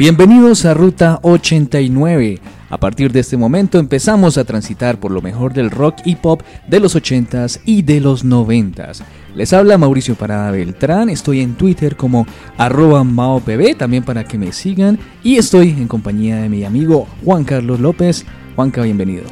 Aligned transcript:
Bienvenidos 0.00 0.64
a 0.64 0.72
Ruta 0.72 1.20
89. 1.20 2.40
A 2.70 2.80
partir 2.80 3.12
de 3.12 3.20
este 3.20 3.36
momento 3.36 3.78
empezamos 3.78 4.38
a 4.38 4.46
transitar 4.46 4.98
por 4.98 5.10
lo 5.10 5.20
mejor 5.20 5.52
del 5.52 5.70
rock 5.70 5.98
y 6.06 6.16
pop 6.16 6.40
de 6.66 6.80
los 6.80 6.96
80s 6.96 7.60
y 7.66 7.82
de 7.82 8.00
los 8.00 8.24
90s. 8.24 9.02
Les 9.34 9.52
habla 9.52 9.76
Mauricio 9.76 10.14
Parada 10.14 10.52
Beltrán, 10.52 11.10
estoy 11.10 11.42
en 11.42 11.52
Twitter 11.52 11.96
como 11.96 12.26
arroba 12.56 13.04
maopb, 13.04 13.76
también 13.76 14.02
para 14.02 14.24
que 14.24 14.38
me 14.38 14.52
sigan, 14.52 14.98
y 15.22 15.36
estoy 15.36 15.68
en 15.68 15.86
compañía 15.86 16.36
de 16.36 16.48
mi 16.48 16.64
amigo 16.64 17.06
Juan 17.22 17.44
Carlos 17.44 17.78
López. 17.78 18.24
Juanca, 18.56 18.80
bienvenido. 18.80 19.24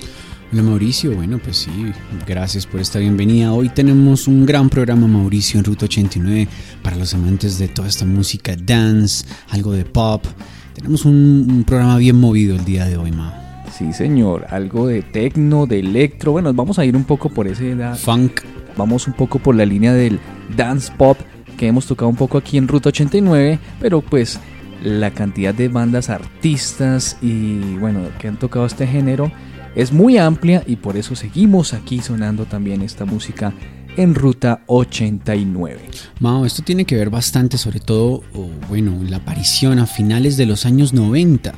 Hola 0.53 0.63
Mauricio, 0.63 1.15
bueno 1.15 1.39
pues 1.39 1.57
sí, 1.59 1.93
gracias 2.27 2.66
por 2.66 2.80
esta 2.80 2.99
bienvenida. 2.99 3.53
Hoy 3.53 3.71
tenemos 3.71 4.29
un 4.29 4.45
gran 4.45 4.69
programa 4.69 5.07
Mauricio 5.07 5.60
en 5.60 5.65
Ruta 5.65 5.87
89 5.87 6.47
para 6.82 6.97
los 6.97 7.15
amantes 7.15 7.59
de 7.59 7.69
toda 7.69 7.88
esta 7.88 8.05
música 8.05 8.55
dance, 8.55 9.25
algo 9.51 9.73
de 9.73 9.85
pop, 9.87 10.25
tenemos 10.79 11.04
un, 11.04 11.65
programa 11.66 11.98
bien 11.98 12.16
movido 12.16 12.57
el 12.57 12.65
día 12.65 12.87
de 12.87 12.96
hoy, 12.96 13.10
Ma. 13.12 13.65
Sí, 13.76 13.93
señor. 13.93 14.46
Algo 14.51 14.87
de 14.87 15.02
techno, 15.02 15.66
de 15.66 15.80
electro. 15.80 16.32
Bueno, 16.32 16.52
vamos 16.54 16.79
a 16.79 16.85
ir 16.85 16.96
un 16.96 17.04
poco 17.04 17.29
por 17.29 17.46
ese... 17.46 17.76
Funk. 17.96 18.40
Vamos 18.76 19.07
un 19.07 19.15
poco 19.15 19.38
por 19.38 19.54
la 19.57 19.66
línea 19.66 19.93
del 19.93 20.20
dance 20.57 20.93
pop 20.96 21.18
que 21.57 21.66
hemos 21.66 21.87
tocado 21.87 22.09
un 22.09 22.16
poco 22.16 22.38
aquí 22.38 22.57
en 22.57 22.68
Ruta 22.68 22.90
89, 22.90 23.59
pero 23.80 24.01
pues 24.01 24.38
la 24.82 25.10
cantidad 25.10 25.52
de 25.52 25.68
bandas, 25.68 26.09
artistas 26.09 27.18
y 27.20 27.74
bueno, 27.79 28.01
que 28.20 28.29
han 28.29 28.38
tocado 28.38 28.65
este 28.65 28.87
género 28.87 29.32
es 29.74 29.92
muy 29.92 30.16
amplia 30.16 30.63
y 30.66 30.76
por 30.76 30.96
eso 30.96 31.16
seguimos 31.16 31.74
aquí 31.74 32.01
sonando 32.01 32.45
también 32.45 32.82
esta 32.82 33.04
música 33.04 33.52
en 33.99 34.15
Ruta 34.15 34.63
89. 34.66 35.91
Mao, 36.21 36.46
esto 36.46 36.63
tiene 36.63 36.85
que 36.85 36.96
ver 36.96 37.10
bastante, 37.10 37.59
sobre 37.59 37.80
todo, 37.80 38.23
bueno, 38.68 38.96
la 39.02 39.18
aparición 39.18 39.80
a 39.80 39.87
finales 39.87 40.37
de 40.37 40.46
los 40.46 40.65
años 40.65 40.95
90 40.95 41.52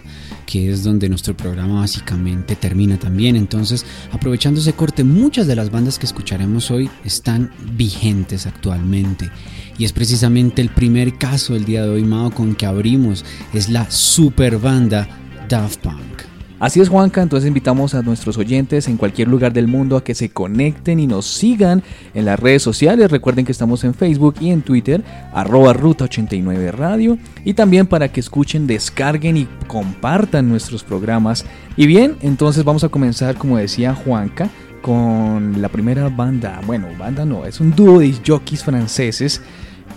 que 0.46 0.68
es 0.68 0.82
donde 0.82 1.08
nuestro 1.08 1.36
programa 1.36 1.80
básicamente 1.80 2.56
termina 2.56 2.98
también. 2.98 3.36
Entonces, 3.36 3.86
aprovechando 4.10 4.58
ese 4.58 4.72
corte, 4.72 5.04
muchas 5.04 5.46
de 5.46 5.54
las 5.54 5.70
bandas 5.70 5.96
que 5.96 6.06
escucharemos 6.06 6.72
hoy 6.72 6.90
están 7.04 7.52
vigentes 7.74 8.46
actualmente. 8.46 9.30
Y 9.78 9.84
es 9.84 9.92
precisamente 9.92 10.60
el 10.60 10.70
primer 10.70 11.18
caso 11.18 11.54
del 11.54 11.66
día 11.66 11.84
de 11.84 11.90
hoy, 11.90 12.02
Mao, 12.02 12.32
con 12.32 12.56
que 12.56 12.66
abrimos. 12.66 13.24
Es 13.54 13.68
la 13.68 13.88
super 13.92 14.58
banda 14.58 15.08
Daft 15.48 15.82
Punk. 15.82 16.29
Así 16.60 16.78
es 16.78 16.90
Juanca, 16.90 17.22
entonces 17.22 17.48
invitamos 17.48 17.94
a 17.94 18.02
nuestros 18.02 18.36
oyentes 18.36 18.86
en 18.86 18.98
cualquier 18.98 19.28
lugar 19.28 19.54
del 19.54 19.66
mundo 19.66 19.96
a 19.96 20.04
que 20.04 20.14
se 20.14 20.28
conecten 20.28 21.00
y 21.00 21.06
nos 21.06 21.24
sigan 21.26 21.82
en 22.12 22.26
las 22.26 22.38
redes 22.38 22.62
sociales. 22.62 23.10
Recuerden 23.10 23.46
que 23.46 23.52
estamos 23.52 23.82
en 23.82 23.94
Facebook 23.94 24.34
y 24.40 24.50
en 24.50 24.60
Twitter, 24.60 25.02
arroba 25.32 25.72
Ruta 25.72 26.04
89 26.04 26.70
Radio. 26.72 27.16
Y 27.46 27.54
también 27.54 27.86
para 27.86 28.12
que 28.12 28.20
escuchen, 28.20 28.66
descarguen 28.66 29.38
y 29.38 29.48
compartan 29.68 30.50
nuestros 30.50 30.84
programas. 30.84 31.46
Y 31.78 31.86
bien, 31.86 32.16
entonces 32.20 32.62
vamos 32.62 32.84
a 32.84 32.90
comenzar, 32.90 33.36
como 33.36 33.56
decía 33.56 33.94
Juanca, 33.94 34.50
con 34.82 35.62
la 35.62 35.70
primera 35.70 36.10
banda. 36.10 36.60
Bueno, 36.66 36.88
banda 36.98 37.24
no, 37.24 37.46
es 37.46 37.58
un 37.60 37.74
dúo 37.74 38.00
de 38.00 38.14
jockeys 38.26 38.64
franceses 38.64 39.40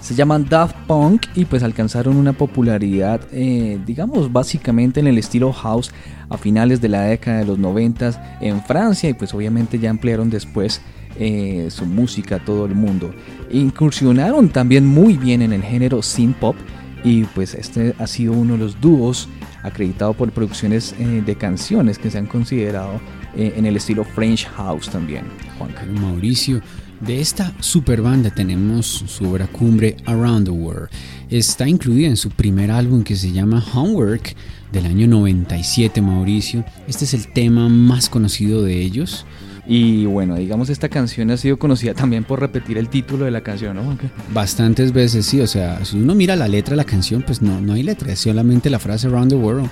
se 0.03 0.15
llaman 0.15 0.45
Daft 0.49 0.75
Punk 0.85 1.27
y 1.33 1.45
pues 1.45 1.63
alcanzaron 1.63 2.17
una 2.17 2.33
popularidad, 2.33 3.21
eh, 3.31 3.79
digamos, 3.85 4.33
básicamente 4.33 4.99
en 4.99 5.07
el 5.07 5.17
estilo 5.17 5.53
house 5.53 5.93
a 6.29 6.37
finales 6.37 6.81
de 6.81 6.89
la 6.89 7.03
década 7.03 7.37
de 7.37 7.45
los 7.45 7.57
90 7.57 8.39
en 8.41 8.61
Francia 8.65 9.09
y 9.09 9.13
pues 9.13 9.33
obviamente 9.33 9.79
ya 9.79 9.89
ampliaron 9.89 10.29
después 10.29 10.81
eh, 11.17 11.69
su 11.69 11.85
música 11.85 12.35
a 12.35 12.39
todo 12.43 12.65
el 12.65 12.75
mundo. 12.75 13.15
Incursionaron 13.49 14.49
también 14.49 14.85
muy 14.85 15.15
bien 15.15 15.41
en 15.41 15.53
el 15.53 15.63
género 15.63 16.01
synth 16.01 16.35
pop 16.35 16.57
y 17.05 17.23
pues 17.23 17.53
este 17.53 17.95
ha 17.97 18.05
sido 18.05 18.33
uno 18.33 18.53
de 18.53 18.59
los 18.59 18.81
dúos 18.81 19.29
acreditado 19.61 20.13
por 20.13 20.29
producciones 20.33 20.93
eh, 20.99 21.23
de 21.25 21.35
canciones 21.37 21.97
que 21.97 22.11
se 22.11 22.17
han 22.17 22.25
considerado 22.25 22.99
en 23.35 23.65
el 23.65 23.77
estilo 23.77 24.03
French 24.03 24.47
House 24.57 24.89
también. 24.89 25.25
Juan 25.57 25.71
Mauricio, 25.99 26.61
de 27.05 27.19
esta 27.19 27.53
super 27.59 28.01
banda 28.01 28.29
tenemos 28.29 29.03
su 29.07 29.29
obra 29.29 29.47
cumbre 29.47 29.97
Around 30.05 30.45
the 30.45 30.51
World. 30.51 30.89
Está 31.29 31.67
incluida 31.67 32.07
en 32.07 32.17
su 32.17 32.29
primer 32.29 32.71
álbum 32.71 33.03
que 33.03 33.15
se 33.15 33.31
llama 33.31 33.63
Homework 33.73 34.35
del 34.71 34.85
año 34.85 35.07
97, 35.07 36.01
Mauricio. 36.01 36.63
Este 36.87 37.05
es 37.05 37.13
el 37.13 37.27
tema 37.27 37.67
más 37.67 38.09
conocido 38.09 38.63
de 38.63 38.81
ellos. 38.81 39.25
Y 39.65 40.05
bueno, 40.05 40.35
digamos, 40.35 40.69
esta 40.69 40.89
canción 40.89 41.31
ha 41.31 41.37
sido 41.37 41.57
conocida 41.57 41.93
también 41.93 42.23
por 42.23 42.39
repetir 42.39 42.77
el 42.77 42.89
título 42.89 43.25
de 43.25 43.31
la 43.31 43.41
canción, 43.41 43.75
¿no? 43.75 43.97
Bastantes 44.33 44.91
veces, 44.91 45.25
sí. 45.25 45.41
O 45.41 45.47
sea, 45.47 45.83
si 45.85 45.97
uno 45.97 46.15
mira 46.15 46.35
la 46.35 46.47
letra 46.47 46.71
de 46.71 46.77
la 46.77 46.83
canción, 46.85 47.23
pues 47.23 47.41
no, 47.41 47.61
no 47.61 47.73
hay 47.73 47.83
letra, 47.83 48.11
es 48.11 48.19
solamente 48.19 48.69
la 48.69 48.79
frase 48.79 49.07
Around 49.07 49.29
the 49.29 49.37
World. 49.37 49.69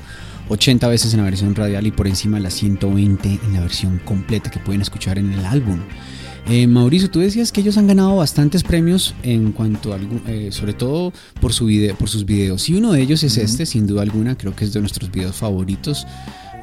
80 0.49 0.87
veces 0.89 1.13
en 1.13 1.19
la 1.19 1.25
versión 1.25 1.55
radial 1.55 1.87
y 1.87 1.91
por 1.91 2.07
encima 2.07 2.39
las 2.39 2.53
120 2.55 3.39
en 3.43 3.53
la 3.53 3.61
versión 3.61 4.01
completa 4.03 4.49
que 4.49 4.59
pueden 4.59 4.81
escuchar 4.81 5.17
en 5.17 5.31
el 5.31 5.45
álbum. 5.45 5.79
Eh, 6.47 6.67
Mauricio, 6.67 7.09
tú 7.09 7.19
decías 7.19 7.51
que 7.51 7.61
ellos 7.61 7.77
han 7.77 7.87
ganado 7.87 8.15
bastantes 8.17 8.63
premios 8.63 9.13
en 9.23 9.51
cuanto 9.51 9.93
a, 9.93 9.99
eh, 10.27 10.49
sobre 10.51 10.73
todo 10.73 11.13
por, 11.39 11.53
su 11.53 11.65
video, 11.65 11.95
por 11.95 12.09
sus 12.09 12.25
videos. 12.25 12.67
Y 12.69 12.73
uno 12.73 12.91
de 12.91 13.01
ellos 13.01 13.23
es 13.23 13.37
este, 13.37 13.65
sin 13.65 13.87
duda 13.87 14.01
alguna, 14.01 14.37
creo 14.37 14.55
que 14.55 14.65
es 14.65 14.73
de 14.73 14.79
nuestros 14.79 15.11
videos 15.11 15.35
favoritos. 15.35 16.05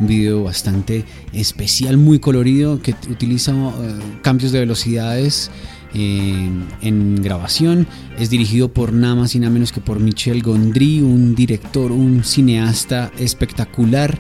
Un 0.01 0.07
video 0.07 0.45
bastante 0.45 1.05
especial, 1.33 1.97
muy 1.97 2.19
colorido, 2.19 2.81
que 2.81 2.95
utiliza 3.11 3.53
eh, 3.53 3.99
cambios 4.23 4.53
de 4.53 4.61
velocidades 4.61 5.51
en 5.95 7.23
grabación. 7.23 7.87
Es 8.19 8.29
dirigido 8.29 8.71
por 8.71 8.93
nada 8.93 9.15
más 9.15 9.35
y 9.35 9.39
nada 9.39 9.51
menos 9.51 9.73
que 9.73 9.81
por 9.81 10.01
Michel 10.01 10.43
Gondry, 10.43 11.01
un 11.01 11.35
director, 11.35 11.93
un 11.93 12.25
cineasta 12.25 13.11
espectacular 13.19 14.19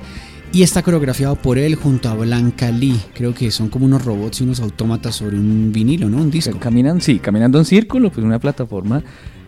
y 0.53 0.62
está 0.62 0.82
coreografiado 0.82 1.36
por 1.36 1.59
él 1.59 1.75
junto 1.75 2.09
a 2.09 2.14
Blanca 2.14 2.70
Lee. 2.70 3.00
Creo 3.14 3.34
que 3.34 3.50
son 3.50 3.69
como 3.69 3.86
unos 3.86 4.04
robots 4.04 4.41
y 4.41 4.44
unos 4.44 4.60
autómatas 4.60 5.16
sobre 5.16 5.36
un 5.36 5.72
vinilo, 5.72 6.09
¿no? 6.09 6.19
Un 6.19 6.31
disco. 6.31 6.59
Caminan, 6.59 7.00
sí, 7.00 7.19
caminando 7.19 7.59
en 7.59 7.64
círculo, 7.64 8.10
pues 8.10 8.25
una 8.25 8.38
plataforma 8.38 9.03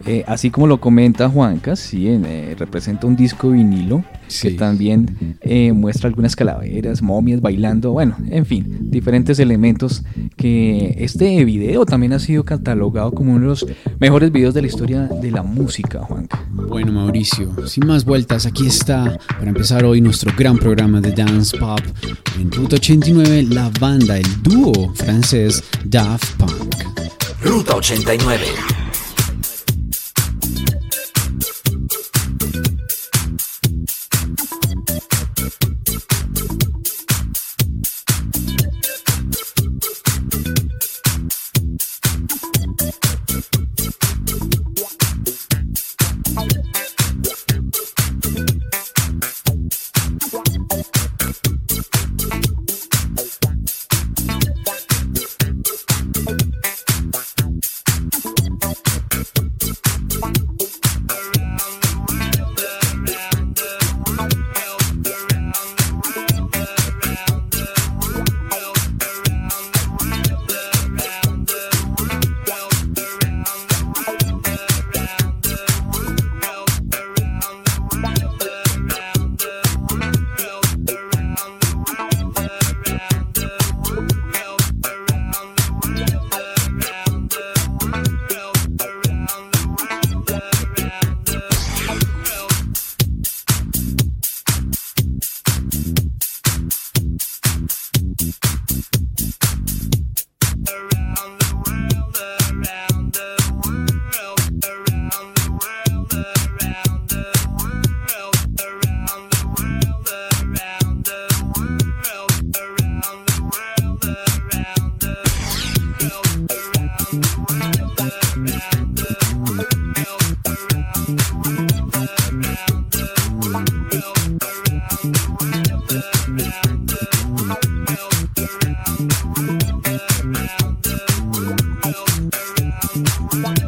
eh, 0.07 0.25
así 0.27 0.51
como 0.51 0.67
lo 0.67 0.81
comenta 0.81 1.29
Juanca, 1.29 1.77
sí, 1.77 2.09
eh, 2.09 2.55
representa 2.59 3.07
un 3.07 3.17
disco 3.17 3.51
vinilo 3.51 4.03
que 4.41 4.53
también 4.53 5.37
eh, 5.41 5.73
muestra 5.73 6.09
algunas 6.09 6.37
calaveras, 6.37 7.03
momias 7.03 7.41
bailando, 7.41 7.93
bueno, 7.93 8.17
en 8.31 8.47
fin, 8.47 8.91
diferentes 8.91 9.39
elementos 9.39 10.03
que 10.37 10.95
este 10.99 11.45
video 11.45 11.85
también 11.85 12.13
ha 12.13 12.19
sido 12.19 12.45
catalogado 12.45 13.13
como 13.13 13.33
uno 13.33 13.41
de 13.41 13.47
los 13.49 13.67
mejores 13.99 14.33
videos 14.33 14.55
de 14.55 14.63
la 14.63 14.69
historia 14.69 15.01
de 15.03 15.31
la 15.31 15.43
música, 15.43 16.01
Juanca. 16.01 16.45
Bueno, 16.51 16.93
Mauricio, 16.93 17.67
sin 17.67 17.87
más 17.87 18.05
vueltas, 18.05 18.47
aquí 18.47 18.67
está 18.67 19.19
para 19.29 19.49
empezar 19.49 19.85
hoy 19.85 20.01
nuestro 20.01 20.33
gran 20.37 20.57
programa 20.57 21.01
de 21.01 21.13
Dance 21.13 21.59
Pop 21.59 21.81
en 22.39 22.51
Ruta 22.51 22.77
89, 22.77 23.49
la 23.51 23.71
banda, 23.81 24.17
el 24.17 24.43
dúo 24.43 24.93
francés 24.95 25.63
Daft 25.85 26.37
Punk. 26.37 26.75
Ruta 27.43 27.77
89. 27.77 28.80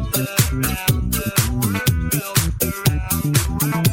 around 0.03 1.13
the 1.13 1.23
world. 3.61 3.92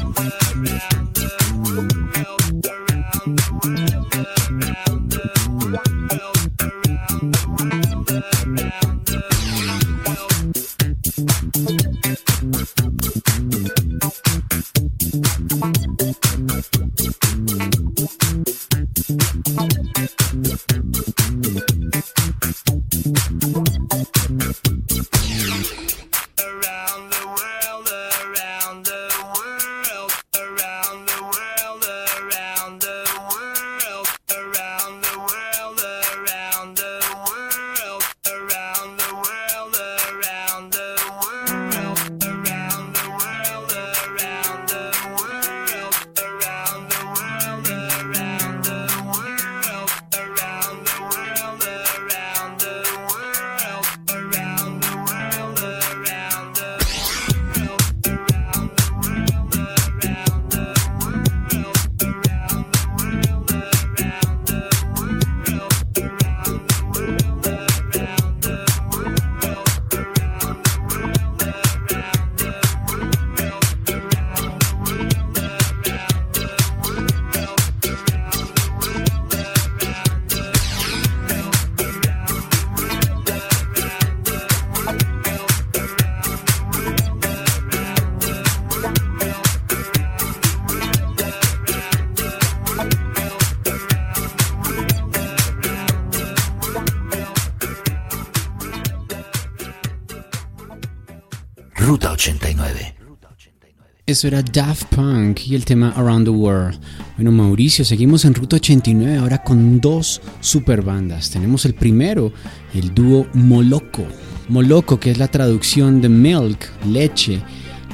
Eso 104.10 104.26
era 104.26 104.42
Daft 104.42 104.92
Punk 104.96 105.46
y 105.46 105.54
el 105.54 105.64
tema 105.64 105.90
Around 105.90 106.24
the 106.24 106.30
World. 106.32 106.80
Bueno, 107.16 107.30
Mauricio, 107.30 107.84
seguimos 107.84 108.24
en 108.24 108.34
Ruta 108.34 108.56
89 108.56 109.18
ahora 109.18 109.40
con 109.40 109.80
dos 109.80 110.20
super 110.40 110.82
bandas. 110.82 111.30
Tenemos 111.30 111.64
el 111.64 111.74
primero, 111.74 112.32
el 112.74 112.92
dúo 112.92 113.28
Moloco. 113.34 114.04
Moloco, 114.48 114.98
que 114.98 115.12
es 115.12 115.18
la 115.18 115.28
traducción 115.28 116.00
de 116.00 116.08
milk, 116.08 116.58
leche, 116.88 117.40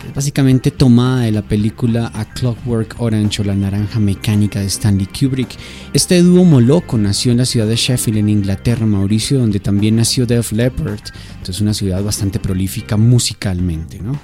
que 0.00 0.08
es 0.08 0.14
básicamente 0.14 0.70
tomada 0.70 1.24
de 1.24 1.32
la 1.32 1.42
película 1.42 2.10
A 2.14 2.24
Clockwork 2.24 2.96
Orange 2.98 3.42
o 3.42 3.44
La 3.44 3.54
Naranja 3.54 4.00
Mecánica 4.00 4.60
de 4.60 4.68
Stanley 4.68 5.08
Kubrick. 5.08 5.50
Este 5.92 6.22
dúo 6.22 6.44
Moloco 6.44 6.96
nació 6.96 7.32
en 7.32 7.38
la 7.38 7.44
ciudad 7.44 7.66
de 7.66 7.76
Sheffield, 7.76 8.20
en 8.20 8.30
Inglaterra, 8.30 8.86
Mauricio, 8.86 9.38
donde 9.38 9.60
también 9.60 9.96
nació 9.96 10.24
Def 10.24 10.52
Leppard. 10.52 11.10
Entonces, 11.32 11.60
una 11.60 11.74
ciudad 11.74 12.02
bastante 12.02 12.38
prolífica 12.38 12.96
musicalmente, 12.96 14.00
¿no? 14.00 14.18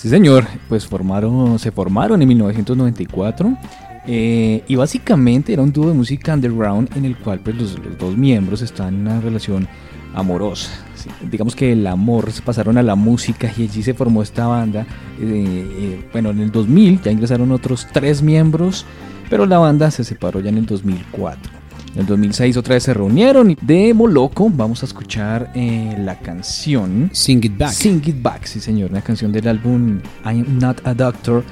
Sí, 0.00 0.08
señor, 0.08 0.46
pues 0.66 0.86
formaron, 0.86 1.58
se 1.58 1.70
formaron 1.70 2.22
en 2.22 2.28
1994 2.28 3.54
eh, 4.06 4.64
y 4.66 4.74
básicamente 4.74 5.52
era 5.52 5.60
un 5.60 5.70
dúo 5.70 5.88
de 5.88 5.92
música 5.92 6.32
underground 6.32 6.88
en 6.96 7.04
el 7.04 7.18
cual 7.18 7.40
pues, 7.40 7.54
los, 7.54 7.78
dos 7.98 8.16
miembros 8.16 8.62
estaban 8.62 8.94
en 8.94 9.00
una 9.02 9.20
relación 9.20 9.68
amorosa. 10.14 10.70
Digamos 11.30 11.54
que 11.54 11.72
el 11.72 11.86
amor 11.86 12.32
se 12.32 12.40
pasaron 12.40 12.78
a 12.78 12.82
la 12.82 12.94
música 12.94 13.52
y 13.54 13.64
allí 13.64 13.82
se 13.82 13.92
formó 13.92 14.22
esta 14.22 14.46
banda. 14.46 14.86
Eh, 15.20 15.66
eh, 15.70 16.08
bueno, 16.12 16.30
en 16.30 16.40
el 16.40 16.50
2000 16.50 17.02
ya 17.02 17.10
ingresaron 17.10 17.52
otros 17.52 17.86
tres 17.92 18.22
miembros, 18.22 18.86
pero 19.28 19.44
la 19.44 19.58
banda 19.58 19.90
se 19.90 20.02
separó 20.02 20.40
ya 20.40 20.48
en 20.48 20.56
el 20.56 20.64
2004. 20.64 21.59
En 21.94 22.00
el 22.00 22.06
2006 22.06 22.56
otra 22.56 22.74
vez 22.74 22.84
se 22.84 22.94
reunieron 22.94 23.50
y 23.50 23.56
de 23.60 23.92
Moloco 23.94 24.48
vamos 24.48 24.82
a 24.82 24.86
escuchar 24.86 25.50
eh, 25.54 25.96
la 25.98 26.18
canción 26.18 27.10
Sing 27.12 27.44
It 27.44 27.58
Back. 27.58 27.72
Sing 27.72 28.00
It 28.04 28.22
Back, 28.22 28.44
sí 28.44 28.60
señor, 28.60 28.90
una 28.90 29.02
canción 29.02 29.32
del 29.32 29.48
álbum 29.48 30.00
I'm 30.24 30.58
Not 30.58 30.86
a 30.86 30.94
Doctor 30.94 31.42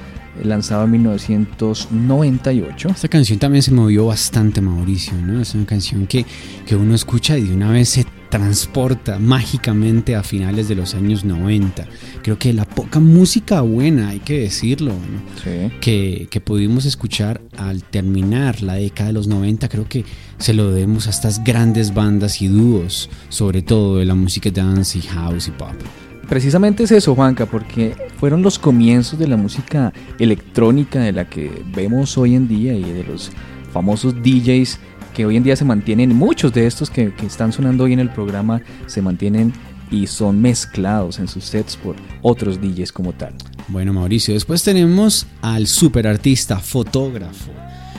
eh, 0.40 0.44
lanzado 0.44 0.84
en 0.84 0.92
1998. 0.92 2.88
Esta 2.88 3.08
canción 3.08 3.40
también 3.40 3.62
se 3.62 3.72
movió 3.72 4.06
bastante, 4.06 4.60
Mauricio, 4.60 5.14
¿no? 5.14 5.40
Es 5.40 5.54
una 5.54 5.66
canción 5.66 6.06
que, 6.06 6.24
que 6.64 6.76
uno 6.76 6.94
escucha 6.94 7.36
y 7.36 7.42
de 7.48 7.54
una 7.54 7.72
vez 7.72 7.88
se 7.88 8.06
transporta 8.28 9.18
mágicamente 9.18 10.14
a 10.14 10.22
finales 10.22 10.68
de 10.68 10.74
los 10.74 10.94
años 10.94 11.24
90. 11.24 11.86
Creo 12.22 12.38
que 12.38 12.52
la 12.52 12.64
poca 12.64 13.00
música 13.00 13.60
buena, 13.60 14.10
hay 14.10 14.20
que 14.20 14.40
decirlo, 14.40 14.92
que, 15.80 16.28
que, 16.30 16.40
pudimos 16.40 16.84
escuchar 16.84 17.40
al 17.56 17.82
terminar 17.82 18.62
la 18.62 18.74
década 18.74 19.08
de 19.08 19.14
los 19.14 19.26
90, 19.28 19.68
creo 19.68 19.88
que 19.88 20.04
se 20.38 20.54
lo 20.54 20.70
debemos 20.70 21.06
a 21.06 21.10
estas 21.10 21.42
grandes 21.42 21.94
bandas 21.94 22.40
y 22.42 22.48
dúos, 22.48 23.10
sobre 23.28 23.62
todo 23.62 23.96
de 23.96 24.04
la 24.04 24.14
música 24.14 24.50
dance 24.50 24.98
y 24.98 25.02
house 25.02 25.48
y 25.48 25.50
pop. 25.52 25.74
Precisamente 26.28 26.82
es 26.82 26.90
eso, 26.90 27.14
Juanca, 27.14 27.46
porque 27.46 27.96
fueron 28.20 28.42
los 28.42 28.58
comienzos 28.58 29.18
de 29.18 29.28
la 29.28 29.38
música 29.38 29.94
electrónica 30.18 31.00
de 31.00 31.12
la 31.12 31.28
que 31.28 31.50
vemos 31.74 32.18
hoy 32.18 32.34
en 32.34 32.46
día 32.46 32.74
y 32.74 32.82
de 32.82 33.04
los 33.04 33.32
famosos 33.72 34.14
DJs 34.22 34.78
que 35.18 35.26
hoy 35.26 35.36
en 35.36 35.42
día 35.42 35.56
se 35.56 35.64
mantienen, 35.64 36.14
muchos 36.14 36.52
de 36.52 36.64
estos 36.64 36.90
que, 36.90 37.12
están 37.26 37.52
sonando 37.52 37.82
hoy 37.82 37.92
en 37.92 37.98
el 37.98 38.08
programa 38.08 38.62
se 38.86 39.02
mantienen 39.02 39.52
y 39.90 40.06
son 40.06 40.40
mezclados 40.40 41.18
en 41.18 41.26
sus 41.26 41.42
sets 41.42 41.76
por 41.76 41.96
otros 42.22 42.60
DJs 42.60 42.92
como 42.92 43.12
tal. 43.12 43.34
Bueno, 43.66 43.92
Mauricio, 43.92 44.32
después 44.34 44.62
tenemos 44.62 45.26
al 45.42 45.66
super 45.66 46.06
artista, 46.06 46.60
fotógrafo, 46.60 47.50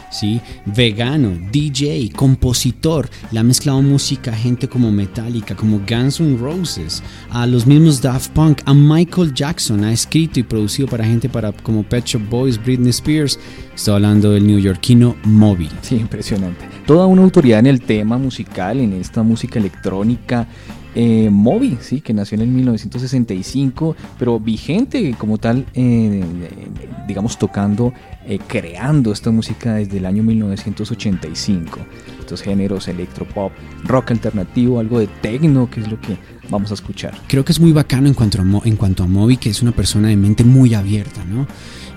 ¿sí? 0.09 0.41
vegano, 0.65 1.31
DJ, 1.51 2.11
compositor. 2.15 3.09
Le 3.31 3.39
ha 3.39 3.43
mezclado 3.43 3.81
música 3.81 4.31
a 4.31 4.35
gente 4.35 4.67
como 4.67 4.91
Metallica, 4.91 5.55
como 5.55 5.79
Guns 5.79 6.19
N' 6.19 6.37
Roses, 6.37 7.03
a 7.29 7.45
los 7.45 7.65
mismos 7.65 8.01
Daft 8.01 8.31
Punk, 8.31 8.61
a 8.65 8.73
Michael 8.73 9.33
Jackson. 9.33 9.83
Ha 9.83 9.91
escrito 9.91 10.39
y 10.39 10.43
producido 10.43 10.87
para 10.87 11.05
gente 11.05 11.29
para, 11.29 11.51
como 11.51 11.83
Pet 11.83 12.05
Shop 12.05 12.21
Boys, 12.29 12.61
Britney 12.61 12.89
Spears. 12.89 13.39
Estoy 13.73 13.95
hablando 13.95 14.31
del 14.31 14.45
neoyorquino 14.45 15.15
Moby. 15.23 15.69
Sí, 15.81 15.95
impresionante. 15.95 16.65
Toda 16.85 17.05
una 17.05 17.23
autoridad 17.23 17.59
en 17.59 17.67
el 17.67 17.81
tema 17.81 18.17
musical, 18.17 18.79
en 18.79 18.93
esta 18.93 19.23
música 19.23 19.59
electrónica 19.59 20.47
eh, 20.95 21.29
Moby, 21.31 21.77
sí, 21.81 22.01
que 22.01 22.13
nació 22.13 22.35
en 22.35 22.41
el 22.41 22.47
1965, 22.49 23.95
pero 24.17 24.39
vigente 24.39 25.13
como 25.17 25.37
tal, 25.37 25.65
eh, 25.73 26.23
digamos, 27.07 27.37
tocando, 27.37 27.93
eh, 28.29 28.37
creando 28.45 29.11
esta 29.11 29.31
música 29.31 29.73
desde 29.73 29.97
el 29.97 30.05
año 30.05 30.21
1985. 30.21 31.79
Estos 32.19 32.43
géneros 32.43 32.87
electropop, 32.87 33.51
rock 33.85 34.11
alternativo, 34.11 34.79
algo 34.79 34.99
de 34.99 35.07
techno, 35.07 35.67
que 35.67 35.79
es 35.79 35.89
lo 35.89 35.99
que 35.99 36.15
vamos 36.47 36.69
a 36.69 36.75
escuchar. 36.75 37.17
Creo 37.27 37.43
que 37.43 37.51
es 37.51 37.59
muy 37.59 37.71
bacano 37.71 38.07
en 38.07 38.13
cuanto 38.13 38.39
a, 38.39 38.67
en 38.67 38.75
cuanto 38.75 39.03
a 39.03 39.07
Moby, 39.07 39.37
que 39.37 39.49
es 39.49 39.63
una 39.63 39.71
persona 39.71 40.09
de 40.09 40.15
mente 40.15 40.43
muy 40.43 40.75
abierta, 40.75 41.25
¿no? 41.25 41.47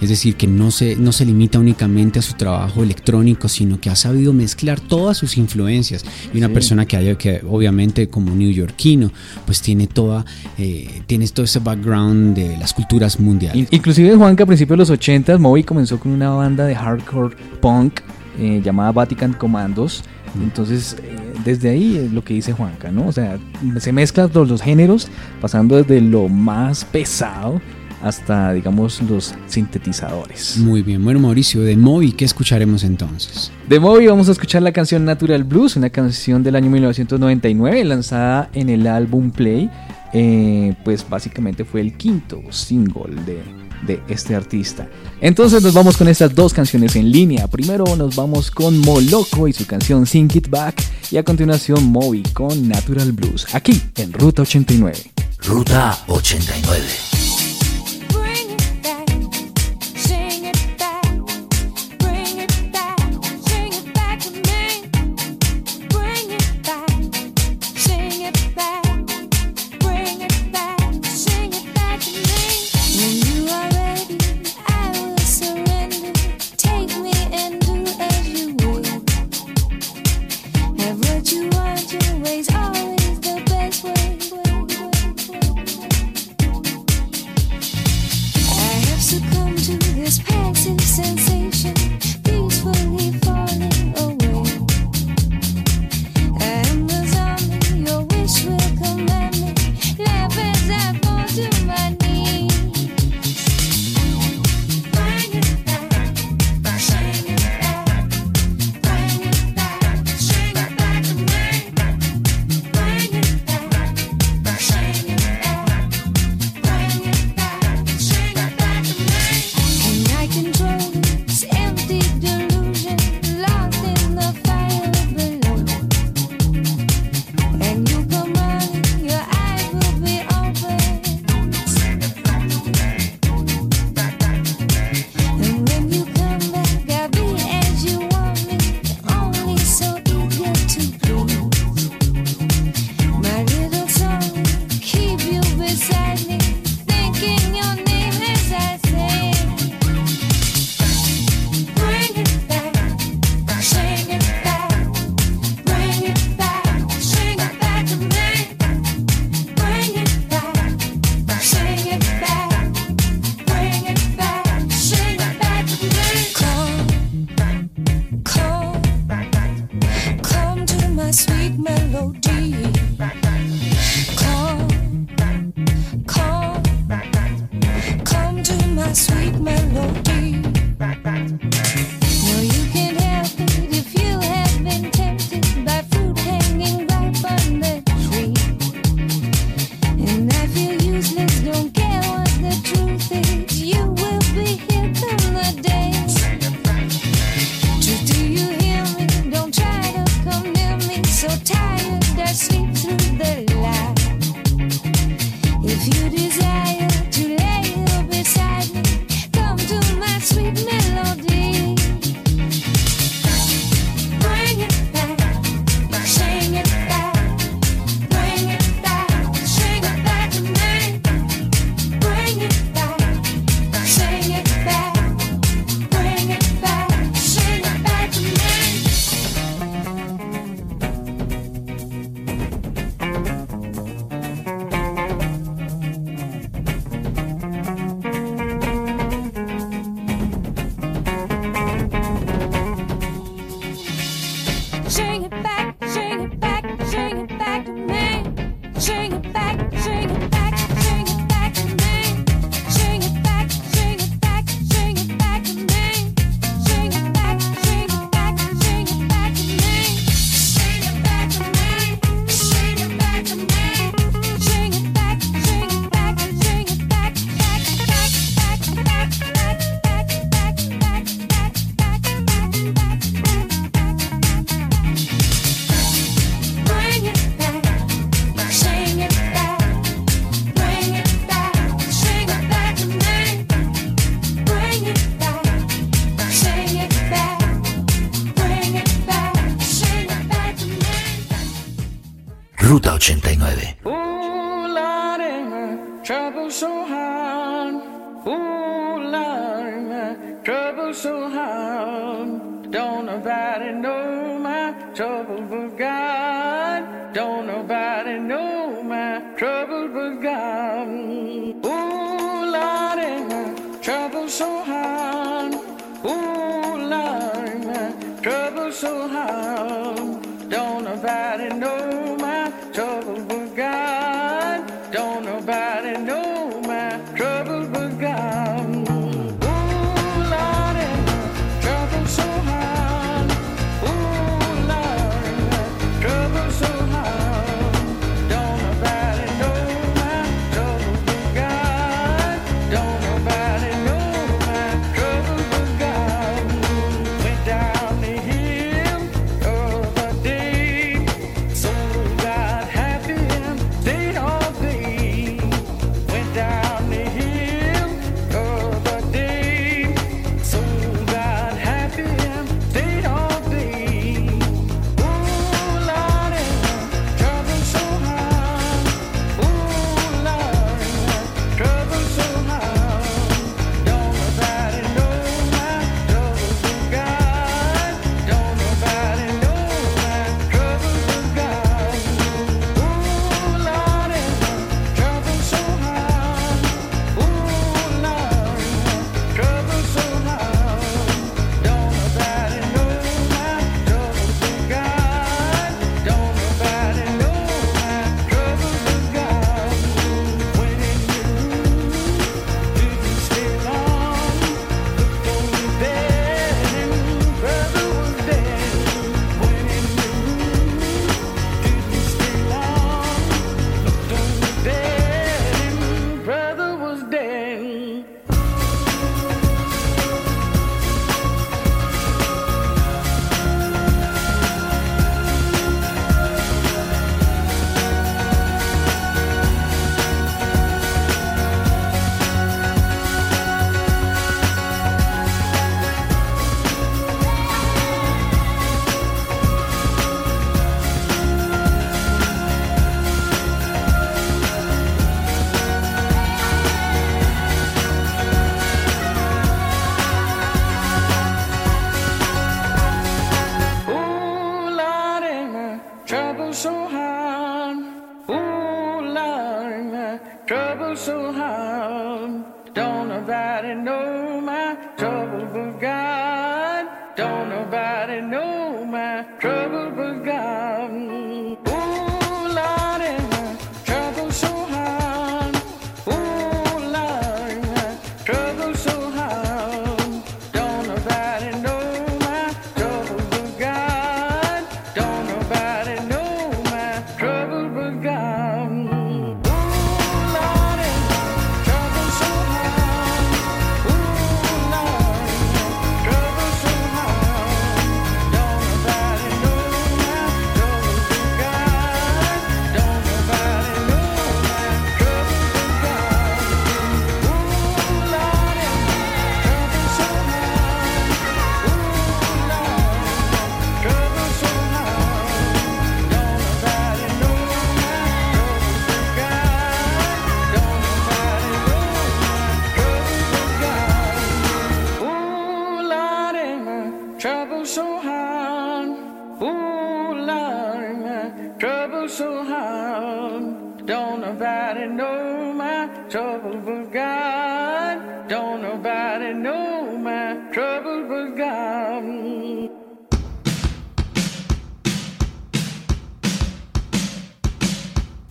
Es 0.01 0.09
decir, 0.09 0.35
que 0.35 0.49
no 0.49 0.73
se, 0.73 0.97
no 0.97 1.13
se 1.13 1.25
limita 1.25 1.61
únicamente 1.61 2.19
a 2.19 2.23
su 2.23 2.35
trabajo 2.35 2.83
electrónico, 2.83 3.49
sino 3.49 3.81
que 3.81 3.89
ha 3.89 3.95
sabido 3.95 4.33
mezclar 4.33 4.81
todas 4.81 5.17
sus 5.17 5.37
influencias. 5.37 6.05
Y 6.35 6.39
una 6.39 6.49
persona 6.49 6.87
que, 6.87 6.97
haya, 6.97 7.17
que 7.17 7.41
obviamente 7.49 8.09
como 8.09 8.35
neoyorquino, 8.35 9.13
pues 9.47 9.63
tiene, 9.63 9.87
toda, 9.87 10.25
eh, 10.59 11.03
tiene 11.07 11.29
todo 11.29 11.45
ese 11.45 11.61
background 11.61 12.35
de 12.35 12.57
las 12.57 12.75
culturas 12.75 13.21
mundiales. 13.21 13.69
Inclusive 13.71 14.17
Juanca 14.17 14.43
a 14.43 14.47
principios 14.47 14.77
de 14.77 14.79
los 14.79 14.91
80 14.91 15.39
Moby 15.39 15.63
comenzó 15.63 16.01
con 16.01 16.11
una 16.11 16.22
banda 16.31 16.65
de 16.65 16.75
hardcore 16.75 17.37
punk 17.61 18.01
eh, 18.39 18.61
llamada 18.65 18.93
Vatican 18.93 19.33
Commandos. 19.33 20.05
Mm. 20.35 20.43
Entonces, 20.43 20.97
eh, 21.03 21.35
desde 21.45 21.71
ahí 21.71 21.97
es 21.99 22.13
lo 22.13 22.25
que 22.25 22.35
dice 22.35 22.53
Juanca, 22.53 22.91
¿no? 22.91 23.07
O 23.07 23.13
sea, 23.13 23.39
se 23.79 23.93
mezclan 23.93 24.31
los, 24.33 24.49
los 24.49 24.63
géneros, 24.63 25.09
pasando 25.41 25.77
desde 25.77 26.01
lo 26.01 26.29
más 26.29 26.85
pesado 26.85 27.61
hasta, 28.03 28.53
digamos, 28.53 29.01
los 29.03 29.35
sintetizadores. 29.47 30.59
Muy 30.59 30.83
bien, 30.83 31.03
bueno 31.05 31.21
Mauricio, 31.21 31.63
de 31.63 31.77
Moby, 31.77 32.13
¿qué 32.13 32.25
escucharemos 32.25 32.83
entonces? 32.85 33.53
De 33.69 33.79
Moby 33.79 34.09
vamos 34.09 34.29
a 34.29 34.33
escuchar 34.33 34.63
la 34.63 34.73
canción 34.73 35.05
Natural 35.05 35.45
Blues, 35.45 35.77
una 35.77 35.91
canción 35.91 36.43
del 36.43 36.57
año 36.57 36.69
1999 36.69 37.85
lanzada 37.85 38.51
en 38.55 38.69
el 38.69 38.87
álbum 38.87 39.31
Play, 39.31 39.71
eh, 40.13 40.75
pues 40.85 41.09
básicamente 41.09 41.65
fue 41.65 41.81
el 41.81 41.97
quinto 41.97 42.43
single 42.51 43.15
de, 43.25 43.41
de 43.83 44.03
este 44.09 44.35
artista. 44.35 44.89
Entonces 45.21 45.63
nos 45.63 45.75
vamos 45.75 45.97
con 45.97 46.09
estas 46.09 46.35
dos 46.35 46.53
canciones 46.53 46.97
en 46.97 47.11
línea. 47.11 47.47
Primero 47.49 47.85
nos 47.97 48.17
vamos 48.17 48.51
con 48.51 48.79
Moloco 48.79 49.49
y 49.49 49.53
su 49.53 49.67
canción 49.67 50.07
Sink 50.07 50.37
It 50.37 50.49
Back 50.49 50.83
y 51.11 51.17
a 51.17 51.23
continuación 51.23 51.85
Moby 51.85 52.23
con 52.33 52.69
Natural 52.69 53.13
Blues, 53.13 53.47
aquí 53.55 53.81
en 53.97 54.13
Ruta 54.13 54.43
89. 54.43 55.13
Ruta 55.39 55.99
89. 56.07 57.22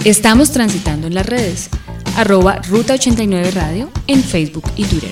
Estamos 0.03 0.51
transitando 0.51 1.05
en 1.05 1.13
las 1.13 1.27
redes. 1.27 1.69
Arroba 2.17 2.55
Ruta 2.67 2.95
89 2.95 3.51
Radio 3.51 3.91
en 4.07 4.23
Facebook 4.23 4.63
y 4.75 4.85
Twitter. 4.85 5.11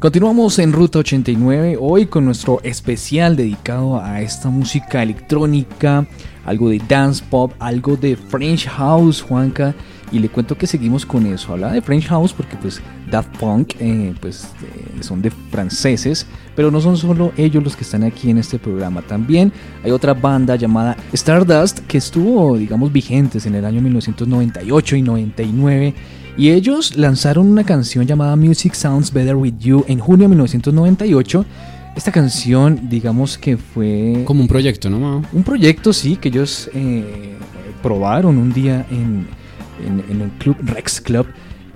Continuamos 0.00 0.58
en 0.58 0.72
Ruta 0.72 0.98
89, 0.98 1.76
hoy 1.78 2.06
con 2.06 2.24
nuestro 2.24 2.60
especial 2.64 3.36
dedicado 3.36 4.00
a 4.00 4.20
esta 4.20 4.48
música 4.48 5.00
electrónica, 5.00 6.08
algo 6.44 6.70
de 6.70 6.82
dance 6.88 7.22
pop, 7.30 7.52
algo 7.60 7.96
de 7.96 8.16
French 8.16 8.66
House, 8.66 9.22
Juanca, 9.22 9.76
y 10.12 10.18
le 10.18 10.28
cuento 10.28 10.56
que 10.56 10.66
seguimos 10.66 11.06
con 11.06 11.26
eso. 11.26 11.52
Habla 11.52 11.72
de 11.72 11.82
French 11.82 12.06
House 12.06 12.32
porque 12.32 12.56
pues 12.56 12.80
Daft 13.10 13.36
Punk 13.38 13.74
eh, 13.78 14.14
pues, 14.20 14.48
eh, 14.62 15.02
son 15.02 15.22
de 15.22 15.30
franceses, 15.30 16.26
pero 16.56 16.70
no 16.70 16.80
son 16.80 16.96
solo 16.96 17.32
ellos 17.36 17.62
los 17.62 17.76
que 17.76 17.84
están 17.84 18.04
aquí 18.04 18.30
en 18.30 18.38
este 18.38 18.58
programa. 18.58 19.02
También 19.02 19.52
hay 19.84 19.90
otra 19.90 20.14
banda 20.14 20.56
llamada 20.56 20.96
Stardust 21.12 21.80
que 21.80 21.98
estuvo, 21.98 22.56
digamos, 22.56 22.92
vigentes 22.92 23.46
en 23.46 23.54
el 23.54 23.64
año 23.64 23.80
1998 23.80 24.96
y 24.96 25.02
99. 25.02 25.94
Y 26.36 26.50
ellos 26.50 26.96
lanzaron 26.96 27.48
una 27.48 27.64
canción 27.64 28.06
llamada 28.06 28.36
Music 28.36 28.74
Sounds 28.74 29.12
Better 29.12 29.36
With 29.36 29.58
You 29.58 29.84
en 29.88 29.98
junio 29.98 30.24
de 30.24 30.28
1998. 30.28 31.44
Esta 31.96 32.12
canción, 32.12 32.88
digamos 32.88 33.36
que 33.36 33.56
fue 33.56 34.22
Como 34.24 34.40
un 34.40 34.48
proyecto, 34.48 34.88
¿no, 34.88 35.22
un 35.32 35.42
proyecto, 35.42 35.92
sí, 35.92 36.16
que 36.16 36.28
ellos 36.28 36.70
eh, 36.72 37.34
probaron 37.82 38.38
un 38.38 38.52
día 38.52 38.86
en, 38.90 39.26
en- 39.86 40.04
en 40.08 40.20
el 40.22 40.30
club 40.38 40.56
Rex 40.62 41.00
Club. 41.00 41.26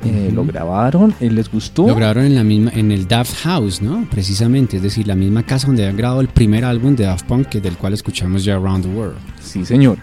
Eh. 0.05 0.31
Lo 0.35 0.45
grabaron, 0.45 1.15
eh, 1.21 1.31
les 1.31 1.51
gustó. 1.51 1.87
Lo 1.87 1.95
grabaron 1.95 2.27
en 2.27 2.35
la 2.35 2.45
misma, 2.45 2.71
en 2.75 2.93
el 2.93 3.09
Daft 3.09 3.37
House, 3.45 3.81
¿no? 3.81 4.07
Precisamente, 4.11 4.77
es 4.77 4.83
decir, 4.83 5.07
la 5.09 5.15
misma 5.15 5.43
casa 5.45 5.67
donde 5.67 5.83
habían 5.85 5.97
grabado 5.97 6.21
el 6.21 6.29
primer 6.29 6.63
álbum 6.65 6.95
de 6.95 7.05
Daft 7.05 7.25
Punk, 7.27 7.47
que 7.49 7.61
del 7.61 7.77
cual 7.79 7.95
escuchamos 7.95 8.45
ya 8.45 8.57
Around 8.57 8.85
the 8.85 8.91
World. 8.91 9.17
Sí, 9.41 9.65
señor. 9.65 9.97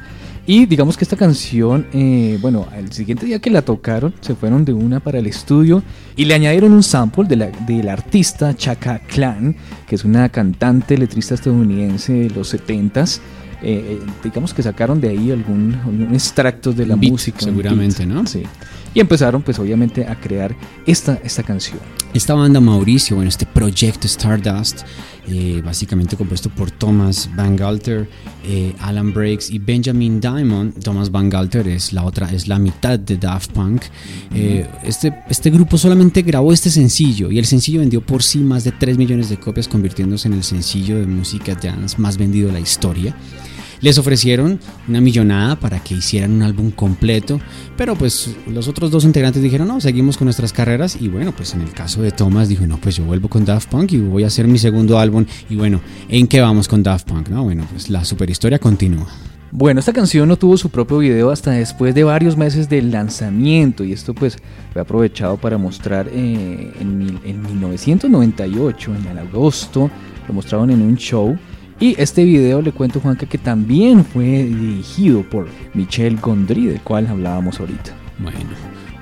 Y 0.47 0.65
digamos 0.65 0.97
que 0.97 1.03
esta 1.05 1.15
canción, 1.15 1.85
eh, 1.93 2.39
bueno, 2.41 2.65
el 2.75 2.91
siguiente 2.91 3.27
día 3.27 3.37
que 3.37 3.51
la 3.51 3.61
tocaron, 3.61 4.11
se 4.21 4.33
fueron 4.33 4.65
de 4.65 4.73
una 4.73 4.99
para 4.99 5.19
el 5.19 5.27
estudio 5.27 5.83
y 6.15 6.25
le 6.25 6.33
añadieron 6.33 6.71
un 6.73 6.81
sample 6.81 7.25
de 7.25 7.35
la, 7.35 7.47
del 7.67 7.87
artista 7.87 8.55
Chaka 8.55 8.99
Khan, 9.07 9.55
que 9.87 9.93
es 9.93 10.03
una 10.03 10.29
cantante 10.29 10.97
letrista 10.97 11.35
estadounidense 11.35 12.11
de 12.13 12.29
los 12.31 12.51
70s. 12.55 13.19
Eh, 13.61 13.99
eh, 14.01 14.05
digamos 14.23 14.53
que 14.53 14.63
sacaron 14.63 14.99
de 14.99 15.09
ahí 15.09 15.31
algún, 15.31 15.75
algún 15.75 16.13
extractos 16.13 16.75
de 16.75 16.85
la 16.85 16.95
beat, 16.95 17.11
música. 17.11 17.39
seguramente, 17.39 18.05
¿no? 18.05 18.25
Sí. 18.25 18.43
Y 18.93 18.99
empezaron, 18.99 19.41
pues 19.41 19.57
obviamente, 19.59 20.05
a 20.05 20.15
crear 20.19 20.55
esta, 20.85 21.19
esta 21.23 21.43
canción. 21.43 21.79
Esta 22.13 22.33
banda 22.33 22.59
Mauricio, 22.59 23.15
bueno, 23.15 23.29
este 23.29 23.45
proyecto 23.45 24.05
Stardust, 24.05 24.81
eh, 25.27 25.61
básicamente 25.63 26.17
compuesto 26.17 26.49
por 26.49 26.71
Thomas 26.71 27.29
Van 27.33 27.55
Galter, 27.55 28.09
eh, 28.45 28.73
Alan 28.79 29.13
Breaks 29.13 29.49
y 29.49 29.59
Benjamin 29.59 30.19
Diamond. 30.19 30.83
Thomas 30.83 31.09
Van 31.09 31.29
Galter 31.29 31.69
es 31.69 31.93
la 31.93 32.03
otra, 32.03 32.29
es 32.33 32.49
la 32.49 32.59
mitad 32.59 32.99
de 32.99 33.15
Daft 33.15 33.51
Punk. 33.51 33.83
Eh, 34.35 34.67
este, 34.83 35.13
este 35.29 35.51
grupo 35.51 35.77
solamente 35.77 36.21
grabó 36.21 36.51
este 36.51 36.69
sencillo 36.69 37.31
y 37.31 37.39
el 37.39 37.45
sencillo 37.45 37.79
vendió 37.79 38.01
por 38.01 38.23
sí 38.23 38.39
más 38.39 38.65
de 38.65 38.73
3 38.73 38.97
millones 38.97 39.29
de 39.29 39.37
copias, 39.37 39.69
convirtiéndose 39.69 40.27
en 40.27 40.33
el 40.33 40.43
sencillo 40.43 40.99
de 40.99 41.05
música 41.05 41.55
dance 41.55 41.97
más 41.97 42.17
vendido 42.17 42.47
de 42.47 42.53
la 42.53 42.59
historia. 42.59 43.15
Les 43.81 43.97
ofrecieron 43.97 44.59
una 44.87 45.01
millonada 45.01 45.55
para 45.55 45.79
que 45.79 45.95
hicieran 45.95 46.33
un 46.33 46.43
álbum 46.43 46.69
completo, 46.69 47.41
pero 47.75 47.95
pues 47.95 48.35
los 48.47 48.67
otros 48.67 48.91
dos 48.91 49.05
integrantes 49.05 49.41
dijeron, 49.41 49.67
no, 49.67 49.81
seguimos 49.81 50.17
con 50.17 50.25
nuestras 50.25 50.53
carreras 50.53 50.97
y 51.01 51.07
bueno, 51.07 51.33
pues 51.35 51.55
en 51.55 51.61
el 51.61 51.71
caso 51.71 52.03
de 52.03 52.11
Thomas 52.11 52.47
dijo, 52.47 52.67
no, 52.67 52.77
pues 52.77 52.97
yo 52.97 53.05
vuelvo 53.05 53.27
con 53.27 53.43
Daft 53.43 53.69
Punk 53.69 53.93
y 53.93 53.97
voy 53.97 54.23
a 54.23 54.27
hacer 54.27 54.47
mi 54.47 54.59
segundo 54.59 54.99
álbum 54.99 55.25
y 55.49 55.55
bueno, 55.55 55.81
¿en 56.09 56.27
qué 56.27 56.41
vamos 56.41 56.67
con 56.67 56.83
Daft 56.83 57.07
Punk? 57.07 57.29
No, 57.29 57.43
bueno, 57.43 57.65
pues 57.71 57.89
la 57.89 58.05
superhistoria 58.05 58.59
continúa. 58.59 59.07
Bueno, 59.49 59.79
esta 59.79 59.93
canción 59.93 60.29
no 60.29 60.37
tuvo 60.37 60.57
su 60.57 60.69
propio 60.69 60.99
video 60.99 61.31
hasta 61.31 61.51
después 61.51 61.95
de 61.95 62.03
varios 62.03 62.37
meses 62.37 62.69
del 62.69 62.91
lanzamiento 62.91 63.83
y 63.83 63.93
esto 63.93 64.13
pues 64.13 64.37
fue 64.71 64.81
aprovechado 64.83 65.37
para 65.37 65.57
mostrar 65.57 66.07
eh, 66.07 66.71
en, 66.79 67.19
en 67.25 67.41
1998, 67.41 68.95
en 68.95 69.07
el 69.07 69.17
agosto, 69.17 69.89
lo 70.27 70.33
mostraron 70.35 70.69
en 70.69 70.83
un 70.83 70.95
show 70.95 71.35
y 71.81 71.95
este 71.97 72.23
video 72.23 72.61
le 72.61 72.71
cuento 72.71 72.99
Juanca 72.99 73.25
que 73.25 73.39
también 73.39 74.05
fue 74.05 74.43
dirigido 74.43 75.23
por 75.23 75.47
Michel 75.73 76.17
Gondry, 76.17 76.67
del 76.67 76.81
cual 76.81 77.07
hablábamos 77.07 77.59
ahorita. 77.59 77.91
Bueno, 78.19 78.37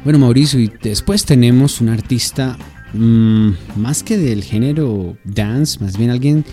bueno 0.05 0.19
Mauricio, 0.19 0.59
y 0.61 0.71
después 0.81 1.25
tenemos 1.25 1.81
un 1.81 1.89
artista 1.89 2.57
mm, 2.93 3.49
más 3.75 4.01
que 4.01 4.17
del 4.17 4.43
género 4.43 5.17
dance, 5.25 5.77
más 5.83 5.97
bien 5.97 6.09
alguien 6.09 6.45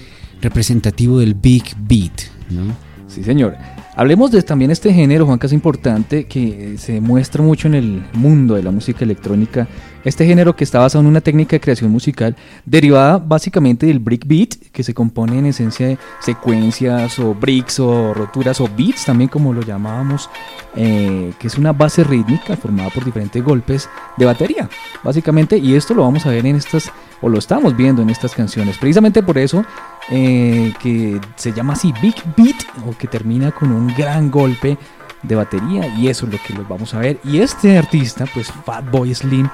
representativo 0.42 1.20
del 1.20 1.34
big 1.34 1.62
beat, 1.86 2.22
¿no? 2.50 2.76
Sí, 3.06 3.22
señor. 3.22 3.56
Hablemos 3.98 4.30
de 4.30 4.42
también 4.42 4.70
este 4.70 4.92
género, 4.92 5.24
Juan, 5.24 5.38
que 5.38 5.46
es 5.46 5.54
importante, 5.54 6.24
que 6.26 6.76
se 6.76 7.00
muestra 7.00 7.42
mucho 7.42 7.66
en 7.66 7.74
el 7.74 8.04
mundo 8.12 8.54
de 8.54 8.62
la 8.62 8.70
música 8.70 9.06
electrónica. 9.06 9.66
Este 10.04 10.26
género 10.26 10.54
que 10.54 10.64
está 10.64 10.80
basado 10.80 11.00
en 11.00 11.08
una 11.08 11.22
técnica 11.22 11.56
de 11.56 11.60
creación 11.60 11.90
musical 11.90 12.36
derivada 12.66 13.16
básicamente 13.16 13.86
del 13.86 13.98
breakbeat, 13.98 14.54
que 14.70 14.82
se 14.82 14.92
compone 14.92 15.38
en 15.38 15.46
esencia 15.46 15.86
de 15.86 15.98
secuencias 16.20 17.18
o 17.18 17.34
breaks 17.34 17.80
o 17.80 18.12
roturas 18.12 18.60
o 18.60 18.68
beats, 18.76 19.06
también 19.06 19.30
como 19.30 19.54
lo 19.54 19.62
llamábamos, 19.62 20.28
eh, 20.76 21.32
que 21.38 21.46
es 21.46 21.56
una 21.56 21.72
base 21.72 22.04
rítmica 22.04 22.54
formada 22.54 22.90
por 22.90 23.02
diferentes 23.02 23.42
golpes 23.42 23.88
de 24.18 24.26
batería, 24.26 24.68
básicamente. 25.02 25.56
Y 25.56 25.74
esto 25.74 25.94
lo 25.94 26.02
vamos 26.02 26.26
a 26.26 26.30
ver 26.30 26.44
en 26.44 26.56
estas, 26.56 26.92
o 27.20 27.28
lo 27.28 27.38
estamos 27.38 27.76
viendo 27.76 28.02
en 28.02 28.10
estas 28.10 28.34
canciones. 28.34 28.78
Precisamente 28.78 29.22
por 29.22 29.38
eso 29.38 29.64
eh, 30.10 30.72
que 30.80 31.20
se 31.36 31.52
llama 31.52 31.72
así 31.74 31.92
Big 32.00 32.16
Beat 32.36 32.56
o 32.86 32.96
que 32.96 33.06
termina 33.06 33.50
con 33.52 33.72
un 33.72 33.88
gran 33.94 34.30
golpe 34.30 34.78
de 35.22 35.34
batería 35.34 35.88
y 35.96 36.08
eso 36.08 36.26
es 36.26 36.32
lo 36.32 36.38
que 36.46 36.54
los 36.54 36.68
vamos 36.68 36.94
a 36.94 36.98
ver 36.98 37.18
y 37.24 37.38
este 37.40 37.76
artista 37.76 38.26
pues 38.32 38.52
Fatboy 38.64 39.14
Slim 39.14 39.48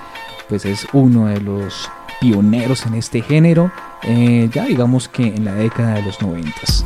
pues 0.48 0.64
es 0.64 0.86
uno 0.92 1.26
de 1.26 1.40
los 1.40 1.88
pioneros 2.20 2.84
en 2.84 2.94
este 2.94 3.22
género 3.22 3.70
eh, 4.02 4.50
ya 4.52 4.64
digamos 4.64 5.08
que 5.08 5.22
en 5.22 5.44
la 5.44 5.54
década 5.54 5.94
de 5.94 6.02
los 6.02 6.20
noventas 6.20 6.84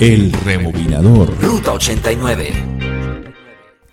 El 0.00 0.30
rebobinador. 0.30 1.36
Ruta 1.42 1.72
89. 1.72 2.52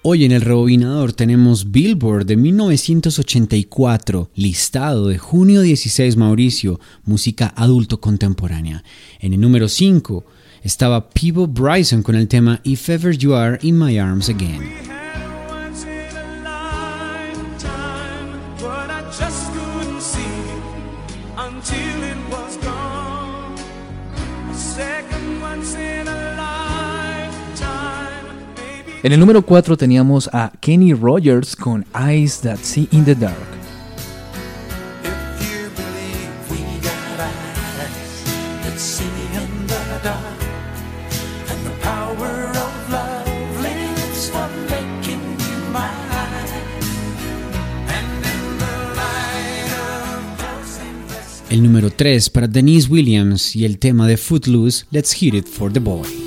Hoy 0.04 0.24
en 0.24 0.34
el 0.34 0.42
rebobinador 0.42 1.14
tenemos 1.14 1.72
Billboard 1.72 2.28
de 2.28 2.38
1984, 2.38 4.30
listado 4.36 5.08
de 5.08 5.18
junio 5.18 5.62
16, 5.62 6.16
Mauricio, 6.16 6.80
música 7.06 7.56
adulto 7.58 8.02
contemporánea. 8.02 8.84
En 9.20 9.34
el 9.34 9.42
número 9.42 9.68
5 9.68 10.24
estaba 10.62 11.10
Peebo 11.10 11.48
Bryson 11.48 12.04
con 12.04 12.14
el 12.14 12.28
tema 12.28 12.62
If 12.64 12.88
Ever 12.88 13.18
You 13.18 13.34
Are 13.34 13.58
in 13.64 13.80
My 13.80 13.98
Arms 13.98 14.30
Again. 14.30 14.95
En 29.06 29.12
el 29.12 29.20
número 29.20 29.44
4 29.46 29.78
teníamos 29.78 30.28
a 30.34 30.52
Kenny 30.60 30.92
Rogers 30.96 31.56
con 31.56 31.86
Eyes 31.94 32.40
That 32.40 32.58
See 32.64 32.88
in 32.90 33.06
the 33.06 33.14
Dark. 33.14 33.36
El 51.52 51.62
número 51.62 51.92
3 51.92 52.32
para 52.32 52.48
Denise 52.48 52.90
Williams 52.90 53.56
y 53.56 53.66
el 53.66 53.78
tema 53.78 54.08
de 54.08 54.18
Footloose, 54.18 54.86
Let's 54.90 55.16
Hear 55.22 55.36
It 55.36 55.46
for 55.46 55.72
the 55.72 55.80
Boy. 55.80 56.25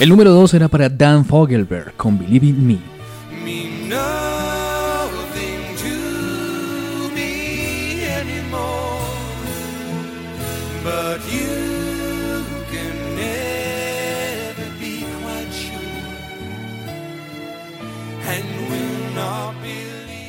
El 0.00 0.10
número 0.10 0.30
2 0.30 0.54
era 0.54 0.68
para 0.68 0.88
Dan 0.88 1.24
Fogelberg 1.24 1.94
con 1.96 2.16
Believe 2.18 2.46
in 2.46 2.66
Me. 2.66 2.78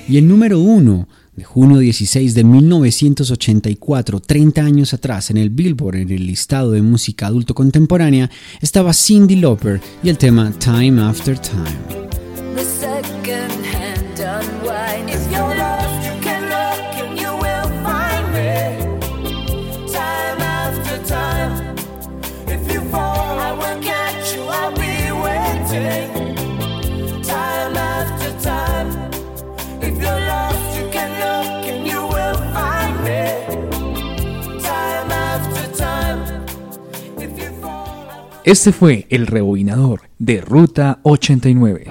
Y 0.08 0.18
el 0.18 0.28
número 0.28 0.58
1 0.58 1.08
de 1.40 1.46
junio 1.46 1.78
16 1.78 2.34
de 2.34 2.44
1984, 2.44 4.20
30 4.20 4.62
años 4.62 4.94
atrás, 4.94 5.30
en 5.30 5.38
el 5.38 5.50
Billboard, 5.50 5.96
en 5.96 6.12
el 6.12 6.28
listado 6.28 6.72
de 6.72 6.82
música 6.82 7.28
adulto 7.28 7.56
contemporánea, 7.56 8.30
estaba 8.60 8.94
Cindy 8.94 9.38
Lauper 9.38 9.80
y 10.04 10.10
el 10.10 10.18
tema 10.18 10.52
Time 10.60 11.02
After 11.02 11.40
Time. 11.40 12.00
Este 38.50 38.72
fue 38.72 39.06
el 39.12 39.28
rebobinador 39.28 40.10
de 40.18 40.42
Ruta 40.42 41.02
89. 41.04 41.86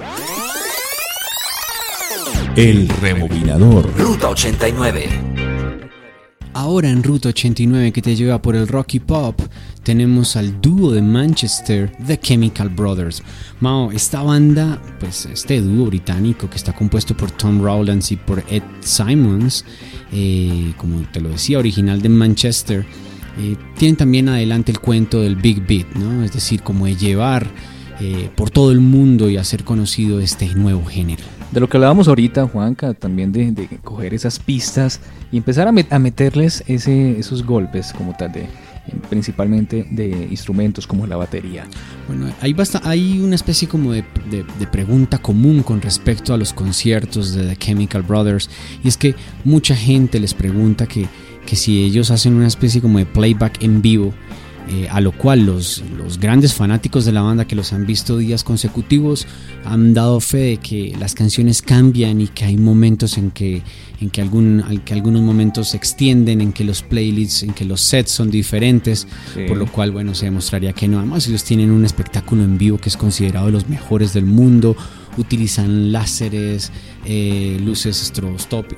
El 2.57 2.89
rebobinador. 2.89 3.89
Ruta 3.97 4.31
89. 4.31 5.09
Ahora 6.55 6.91
en 6.91 7.05
Ruta 7.05 7.29
89 7.29 7.93
que 7.93 8.03
te 8.03 8.17
lleva 8.17 8.43
por 8.43 8.57
el 8.57 8.67
Rocky 8.67 8.99
Pop, 8.99 9.41
tenemos 9.85 10.35
al 10.35 10.61
dúo 10.61 10.91
de 10.91 11.01
Manchester, 11.01 11.93
The 12.05 12.19
Chemical 12.19 12.71
Brothers. 12.71 13.23
Mao, 13.61 13.93
esta 13.93 14.25
banda, 14.25 14.83
pues 14.99 15.27
este 15.27 15.61
dúo 15.61 15.87
británico 15.87 16.51
que 16.51 16.57
está 16.57 16.75
compuesto 16.75 17.17
por 17.17 17.31
Tom 17.31 17.63
Rowlands 17.63 18.11
y 18.11 18.17
por 18.17 18.43
Ed 18.51 18.65
Simons, 18.81 19.65
eh, 20.11 20.73
como 20.77 21.03
te 21.13 21.21
lo 21.21 21.29
decía, 21.29 21.61
original 21.61 22.03
de 22.03 22.09
Manchester, 22.09 22.85
eh, 23.39 23.57
tienen 23.76 23.97
también 23.97 24.28
adelante 24.28 24.72
el 24.72 24.80
cuento 24.80 25.20
del 25.22 25.36
Big 25.36 25.64
Beat, 25.66 25.95
¿no? 25.95 26.24
es 26.24 26.32
decir, 26.32 26.62
como 26.62 26.86
de 26.86 26.97
llevar 26.97 27.47
eh, 28.01 28.30
por 28.36 28.51
todo 28.51 28.72
el 28.72 28.80
mundo 28.80 29.30
y 29.30 29.36
hacer 29.36 29.64
conocido 29.64 30.20
este 30.20 30.55
nuevo 30.55 30.84
género. 30.84 31.22
De 31.53 31.61
lo 31.61 31.68
que 31.68 31.76
hablábamos 31.76 32.09
ahorita, 32.09 32.47
Juanca, 32.47 32.95
también 32.95 33.32
de, 33.32 33.66
coger 33.82 34.12
esas 34.12 34.39
pistas 34.39 35.01
y 35.32 35.36
empezar 35.36 35.66
a, 35.66 35.99
meterles 35.99 36.62
ese, 36.66 37.18
esos 37.18 37.45
golpes 37.45 37.93
como 37.93 38.14
tal 38.14 38.32
de, 38.32 38.47
principalmente 39.09 39.86
de 39.91 40.28
instrumentos 40.30 40.86
como 40.86 41.07
la 41.07 41.16
batería. 41.16 41.66
Bueno, 42.07 42.32
hay, 42.41 42.53
basta, 42.53 42.80
hay 42.84 43.20
una 43.20 43.34
especie 43.34 43.66
como 43.66 43.93
de, 43.93 44.05
de, 44.30 44.66
pregunta 44.66 45.18
común 45.18 45.62
con 45.62 45.80
respecto 45.80 46.34
a 46.34 46.36
los 46.36 46.53
conciertos 46.53 47.34
de 47.34 47.47
The 47.49 47.57
Chemical 47.57 48.03
Brothers 48.03 48.51
y 48.84 48.89
es 48.89 48.97
que 48.97 49.14
mucha 49.45 49.74
gente 49.74 50.20
les 50.20 50.34
pregunta 50.34 50.86
que 50.86 51.07
que 51.49 51.57
si 51.57 51.83
ellos 51.83 52.11
hacen 52.11 52.35
una 52.35 52.47
especie 52.47 52.83
como 52.83 52.99
de 52.99 53.07
playback 53.07 53.63
en 53.63 53.81
vivo, 53.81 54.13
eh, 54.69 54.87
a 54.91 55.01
lo 55.01 55.13
cual 55.13 55.47
los, 55.47 55.83
los, 55.97 56.21
grandes 56.21 56.53
fanáticos 56.53 57.07
de 57.07 57.13
la 57.13 57.23
banda 57.23 57.47
que 57.47 57.57
los 57.57 57.73
han 57.73 57.87
visto 57.87 58.19
días 58.19 58.45
consecutivos 58.45 59.27
han 59.65 59.95
dado 59.95 60.21
fe 60.21 60.37
de 60.37 60.57
que 60.59 60.95
las 61.01 61.15
canciones 61.15 61.63
cambian 61.63 62.21
y 62.21 62.27
que 62.27 62.45
hay 62.45 62.59
momentos 62.59 63.17
en 63.17 63.31
que, 63.31 63.63
en 63.99 64.11
que, 64.11 64.21
algún, 64.21 64.83
que 64.85 64.93
algunos 64.93 65.23
momentos 65.23 65.69
se 65.69 65.79
extienden, 65.79 66.43
en 66.43 66.53
que 66.53 66.65
los 66.65 66.83
playlists, 66.83 67.43
en 67.45 67.55
que 67.55 67.65
los 67.65 67.81
sets 67.81 68.11
son 68.11 68.31
diferentes, 68.31 69.09
por 69.49 69.57
lo 69.57 69.73
cual 69.73 69.91
bueno, 69.91 70.15
se 70.15 70.27
demostraría 70.27 70.75
que 70.75 70.87
no. 70.87 70.99
Además 70.99 71.27
ellos 71.29 71.45
tienen 71.45 71.71
un 71.71 71.87
espectáculo 71.87 72.45
en 72.45 72.59
vivo 72.59 72.77
que 72.77 72.91
es 72.91 72.99
considerado 72.99 73.47
de 73.47 73.53
los 73.53 73.71
mejores 73.71 74.13
del 74.13 74.27
mundo, 74.27 74.77
utilizan 75.17 75.93
láseres, 75.93 76.73
eh, 77.05 77.59
luces 77.65 78.13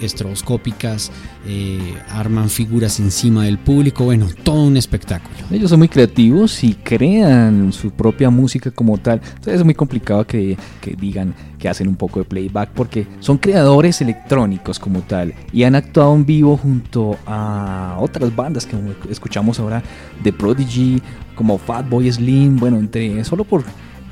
estroboscópicas, 0.01 1.11
eh, 1.47 1.95
arman 2.11 2.49
figuras 2.49 3.01
encima 3.01 3.45
del 3.45 3.59
público, 3.59 4.05
bueno, 4.05 4.29
todo 4.45 4.65
un 4.65 4.77
espectáculo. 4.77 5.35
Ellos 5.51 5.71
son 5.71 5.81
muy 5.81 5.89
creativos 5.89 6.63
y 6.65 6.75
crean 6.75 7.73
su 7.73 7.91
propia 7.91 8.31
música 8.31 8.71
como 8.71 8.99
tal, 8.99 9.21
entonces 9.25 9.55
es 9.55 9.65
muy 9.65 9.75
complicado 9.75 10.27
que, 10.27 10.57
que 10.81 10.95
digan 10.95 11.35
que 11.59 11.69
hacen 11.69 11.87
un 11.89 11.97
poco 11.97 12.21
de 12.21 12.25
playback 12.25 12.71
porque 12.71 13.07
son 13.21 13.39
creadores 13.39 14.01
electrónicos 14.01 14.79
como 14.79 15.03
tal 15.03 15.35
y 15.53 15.65
han 15.65 15.75
actuado 15.75 16.15
en 16.15 16.25
vivo 16.25 16.57
junto 16.57 17.17
a 17.27 17.97
otras 18.01 18.35
bandas 18.35 18.67
que 18.67 18.77
escuchamos 19.11 19.61
ahora 19.61 19.83
de 20.25 20.33
Prodigy 20.33 21.03
como 21.35 21.59
Fatboy 21.59 22.11
Slim, 22.11 22.57
bueno, 22.57 22.79
entre 22.79 23.23
solo 23.25 23.45
por 23.45 23.65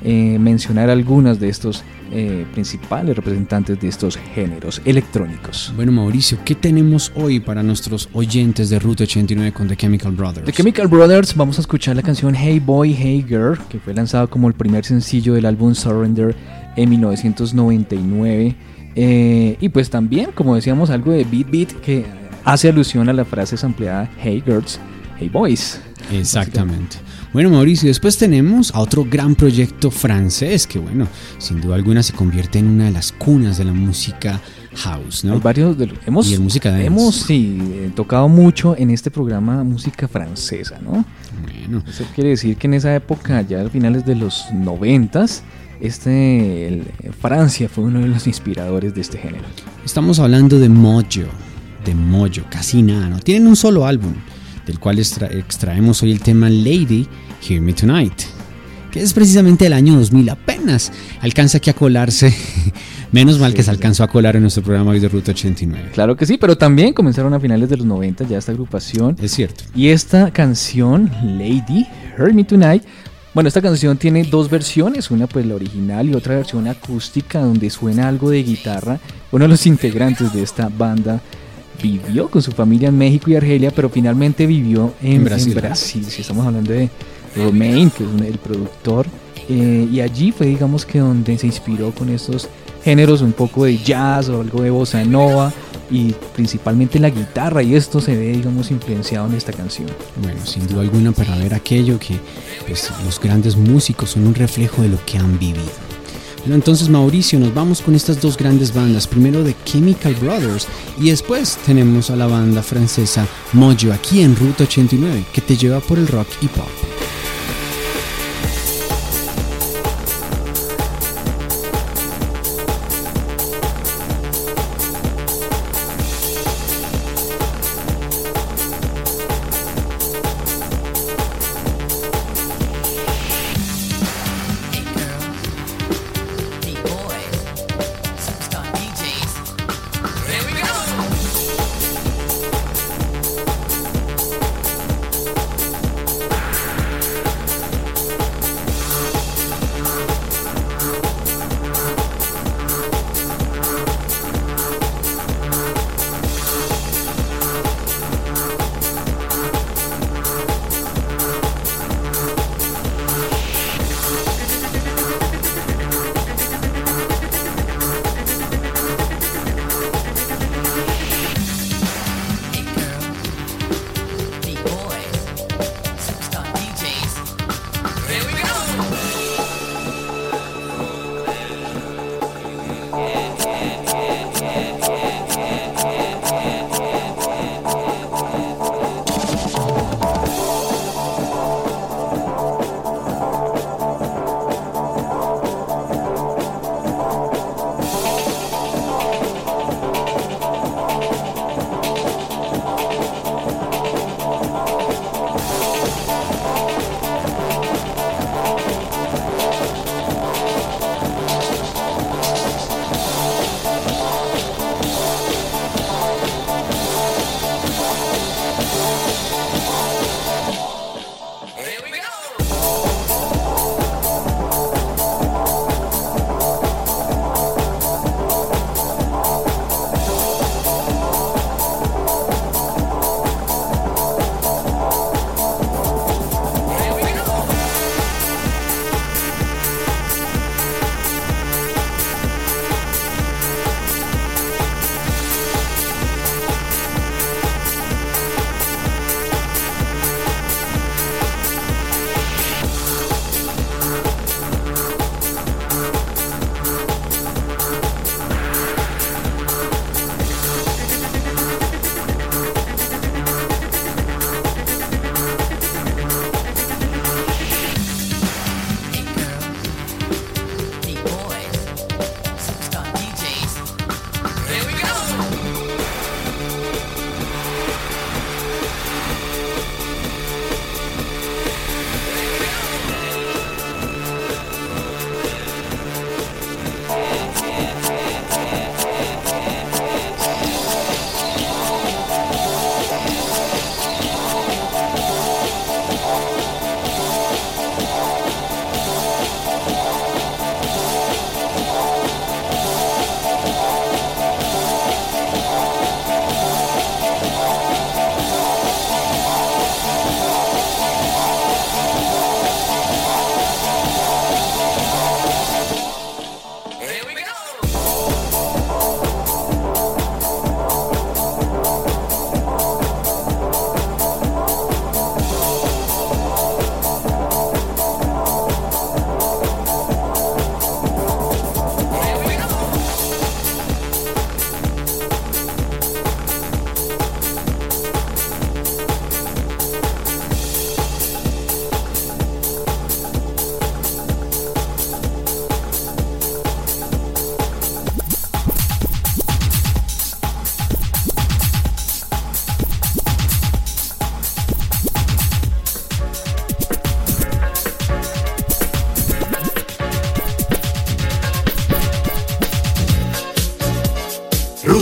eh, 0.03 0.37
mencionar 0.39 0.89
algunas 0.89 1.39
de 1.39 1.49
estos 1.49 1.83
eh, 2.11 2.45
principales 2.53 3.15
representantes 3.15 3.79
de 3.79 3.87
estos 3.87 4.17
géneros 4.33 4.81
electrónicos. 4.85 5.73
Bueno, 5.75 5.91
Mauricio, 5.91 6.39
¿qué 6.43 6.55
tenemos 6.55 7.11
hoy 7.15 7.39
para 7.39 7.61
nuestros 7.63 8.09
oyentes 8.13 8.69
de 8.69 8.79
Route 8.79 9.03
89 9.03 9.51
con 9.51 9.67
The 9.67 9.75
Chemical 9.75 10.13
Brothers? 10.13 10.45
The 10.45 10.53
Chemical 10.53 10.87
Brothers, 10.87 11.35
vamos 11.35 11.57
a 11.57 11.61
escuchar 11.61 11.95
la 11.95 12.01
canción 12.01 12.33
Hey 12.33 12.59
Boy, 12.59 12.93
Hey 12.93 13.25
Girl, 13.27 13.59
que 13.69 13.79
fue 13.79 13.93
lanzado 13.93 14.29
como 14.29 14.47
el 14.47 14.53
primer 14.53 14.85
sencillo 14.85 15.33
del 15.33 15.45
álbum 15.45 15.75
Surrender 15.75 16.35
en 16.75 16.89
1999. 16.89 18.55
Eh, 18.95 19.57
y 19.59 19.69
pues 19.69 19.89
también, 19.89 20.31
como 20.33 20.55
decíamos, 20.55 20.89
algo 20.89 21.11
de 21.11 21.25
Beat 21.25 21.51
Beat 21.51 21.71
que 21.81 22.05
hace 22.43 22.69
alusión 22.69 23.09
a 23.09 23.13
la 23.13 23.25
frase 23.25 23.55
ampliada 23.65 24.09
Hey 24.19 24.41
Girls, 24.45 24.79
Hey 25.19 25.29
Boys. 25.29 25.79
Exactamente. 26.11 26.97
Bueno, 27.31 27.51
Mauricio, 27.51 27.87
después 27.87 28.17
tenemos 28.17 28.73
a 28.73 28.79
otro 28.79 29.05
gran 29.05 29.35
proyecto 29.35 29.91
francés 29.91 30.65
que, 30.65 30.79
bueno, 30.79 31.07
sin 31.37 31.61
duda 31.61 31.75
alguna 31.75 32.01
se 32.01 32.13
convierte 32.13 32.57
en 32.57 32.65
una 32.67 32.85
de 32.85 32.91
las 32.91 33.11
cunas 33.11 33.59
de 33.59 33.65
la 33.65 33.73
música 33.73 34.41
house, 34.73 35.23
¿no? 35.23 35.39
varios 35.39 35.77
de, 35.77 35.93
hemos, 36.07 36.31
y 36.31 36.39
música 36.39 36.81
hemos 36.81 37.15
sí, 37.15 37.59
eh, 37.71 37.91
tocado 37.95 38.27
mucho 38.29 38.75
en 38.75 38.89
este 38.89 39.11
programa 39.11 39.63
música 39.63 40.07
francesa, 40.07 40.79
¿no? 40.79 41.05
Bueno. 41.43 41.83
Eso 41.87 42.03
quiere 42.15 42.31
decir 42.31 42.57
que 42.57 42.65
en 42.65 42.73
esa 42.73 42.95
época, 42.95 43.43
ya 43.43 43.61
a 43.61 43.69
finales 43.69 44.07
de 44.07 44.15
los 44.15 44.45
noventas, 44.51 45.43
este, 45.81 46.81
Francia 47.21 47.69
fue 47.69 47.83
uno 47.83 47.99
de 47.99 48.07
los 48.07 48.25
inspiradores 48.25 48.95
de 48.95 49.01
este 49.01 49.19
género. 49.19 49.45
Estamos 49.85 50.17
hablando 50.17 50.57
de 50.57 50.67
Mojo, 50.67 51.29
de 51.85 51.93
Mojo, 51.93 52.41
casi 52.49 52.81
nada, 52.81 53.07
¿no? 53.07 53.19
Tienen 53.19 53.47
un 53.47 53.55
solo 53.55 53.85
álbum 53.85 54.15
del 54.69 54.79
cual 54.79 54.99
extra- 54.99 55.27
extraemos 55.27 56.01
hoy 56.03 56.11
el 56.11 56.21
tema 56.21 56.49
Lady, 56.49 57.07
Hear 57.47 57.59
Me 57.61 57.73
Tonight, 57.73 58.13
que 58.91 59.01
es 59.01 59.13
precisamente 59.13 59.65
del 59.65 59.73
año 59.73 59.95
2000, 59.95 60.29
apenas 60.29 60.91
alcanza 61.21 61.57
aquí 61.57 61.69
a 61.69 61.73
colarse. 61.73 62.33
Menos 63.11 63.39
mal 63.39 63.55
que 63.55 63.63
se 63.63 63.71
alcanzó 63.71 64.03
a 64.03 64.07
colar 64.07 64.35
en 64.35 64.43
nuestro 64.43 64.61
programa 64.61 64.91
hoy 64.91 64.99
de 64.99 65.07
Ruta 65.09 65.31
89. 65.31 65.89
Claro 65.93 66.15
que 66.15 66.27
sí, 66.27 66.37
pero 66.37 66.55
también 66.55 66.93
comenzaron 66.93 67.33
a 67.33 67.39
finales 67.39 67.67
de 67.67 67.77
los 67.77 67.85
90 67.87 68.25
ya 68.27 68.37
esta 68.37 68.51
agrupación. 68.51 69.15
Es 69.19 69.31
cierto. 69.31 69.63
Y 69.73 69.87
esta 69.87 70.31
canción, 70.31 71.09
Lady, 71.23 71.87
Hear 72.17 72.33
Me 72.35 72.43
Tonight, 72.43 72.83
bueno, 73.33 73.47
esta 73.47 73.61
canción 73.63 73.97
tiene 73.97 74.23
dos 74.23 74.49
versiones, 74.49 75.09
una 75.09 75.25
pues 75.25 75.45
la 75.47 75.55
original 75.55 76.07
y 76.07 76.13
otra 76.13 76.35
versión 76.35 76.67
acústica 76.67 77.39
donde 77.41 77.71
suena 77.71 78.07
algo 78.07 78.29
de 78.29 78.43
guitarra. 78.43 78.99
Uno 79.31 79.45
de 79.45 79.49
los 79.49 79.65
integrantes 79.65 80.31
de 80.31 80.43
esta 80.43 80.69
banda 80.69 81.19
vivió 81.81 82.29
con 82.29 82.41
su 82.41 82.51
familia 82.51 82.89
en 82.89 82.97
México 82.97 83.29
y 83.31 83.35
Argelia, 83.35 83.71
pero 83.75 83.89
finalmente 83.89 84.45
vivió 84.45 84.93
en, 85.01 85.13
En 85.13 85.23
Brasil. 85.25 85.53
en 85.53 85.57
Brasil. 85.59 86.05
Si 86.07 86.21
estamos 86.21 86.45
hablando 86.45 86.71
de 86.73 86.89
Romain, 87.35 87.89
que 87.89 88.03
es 88.03 88.09
un- 88.09 88.23
el 88.23 88.37
productor, 88.37 89.05
eh, 89.49 89.87
y 89.91 89.99
allí 90.01 90.31
fue, 90.31 90.47
digamos, 90.47 90.85
que 90.85 90.99
donde 90.99 91.37
se 91.37 91.47
inspiró 91.47 91.91
con 91.91 92.09
estos 92.09 92.47
géneros, 92.83 93.21
un 93.21 93.33
poco 93.33 93.65
de 93.65 93.77
jazz 93.77 94.29
o 94.29 94.41
algo 94.41 94.61
de 94.61 94.69
bossa 94.69 95.03
nova, 95.03 95.51
y 95.91 96.13
principalmente 96.35 96.99
la 96.99 97.09
guitarra, 97.09 97.63
y 97.63 97.73
esto 97.75 97.99
se 97.99 98.15
ve, 98.15 98.31
digamos, 98.31 98.69
influenciado 98.69 99.27
en 99.27 99.33
esta 99.33 99.51
canción. 99.51 99.87
Bueno, 100.21 100.39
sin 100.45 100.67
duda 100.67 100.81
alguna 100.81 101.11
para 101.11 101.35
ver 101.37 101.53
aquello 101.55 101.97
que 101.97 102.15
pues, 102.67 102.91
los 103.05 103.19
grandes 103.19 103.55
músicos 103.57 104.11
son 104.11 104.27
un 104.27 104.35
reflejo 104.35 104.83
de 104.83 104.89
lo 104.89 105.03
que 105.05 105.17
han 105.17 105.39
vivido. 105.39 105.65
Entonces 106.45 106.89
Mauricio, 106.89 107.39
nos 107.39 107.53
vamos 107.53 107.81
con 107.81 107.95
estas 107.95 108.21
dos 108.21 108.37
grandes 108.37 108.73
bandas. 108.73 109.07
Primero 109.07 109.43
de 109.43 109.55
Chemical 109.65 110.15
Brothers 110.15 110.67
y 110.99 111.09
después 111.09 111.57
tenemos 111.65 112.09
a 112.09 112.15
la 112.15 112.27
banda 112.27 112.63
francesa 112.63 113.27
Mojo 113.53 113.91
aquí 113.93 114.21
en 114.21 114.35
Ruta 114.35 114.63
89 114.63 115.25
que 115.33 115.41
te 115.41 115.57
lleva 115.57 115.79
por 115.79 115.97
el 115.97 116.07
rock 116.07 116.27
y 116.41 116.47
pop. 116.47 116.88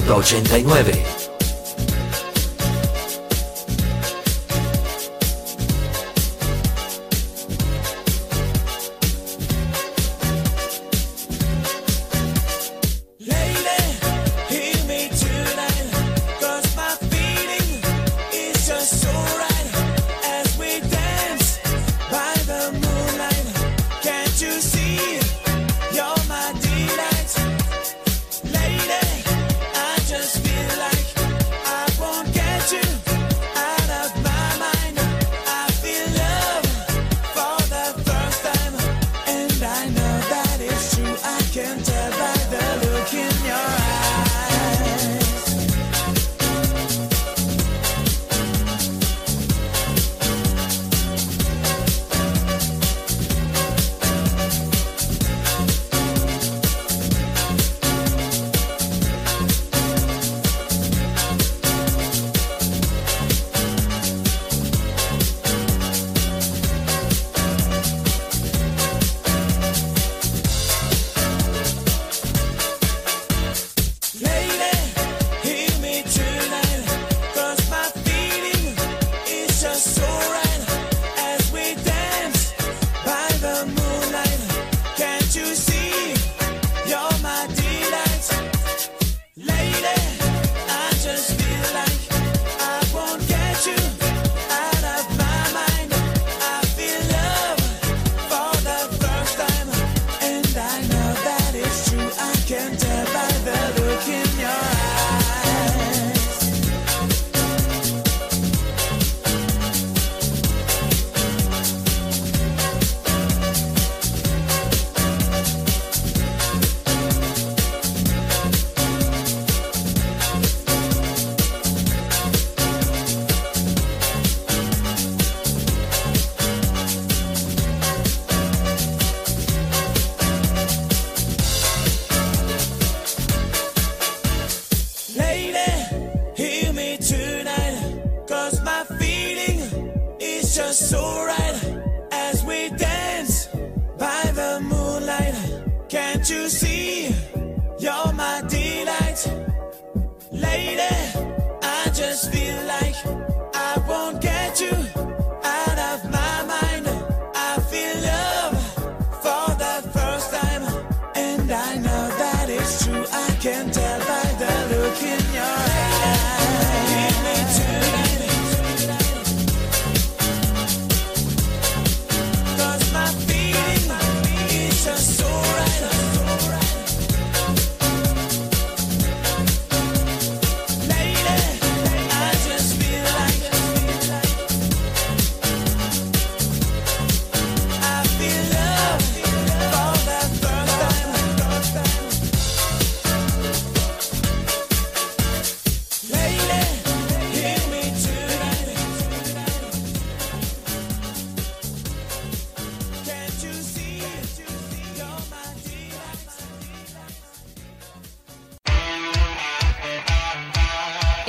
89. 0.07 1.26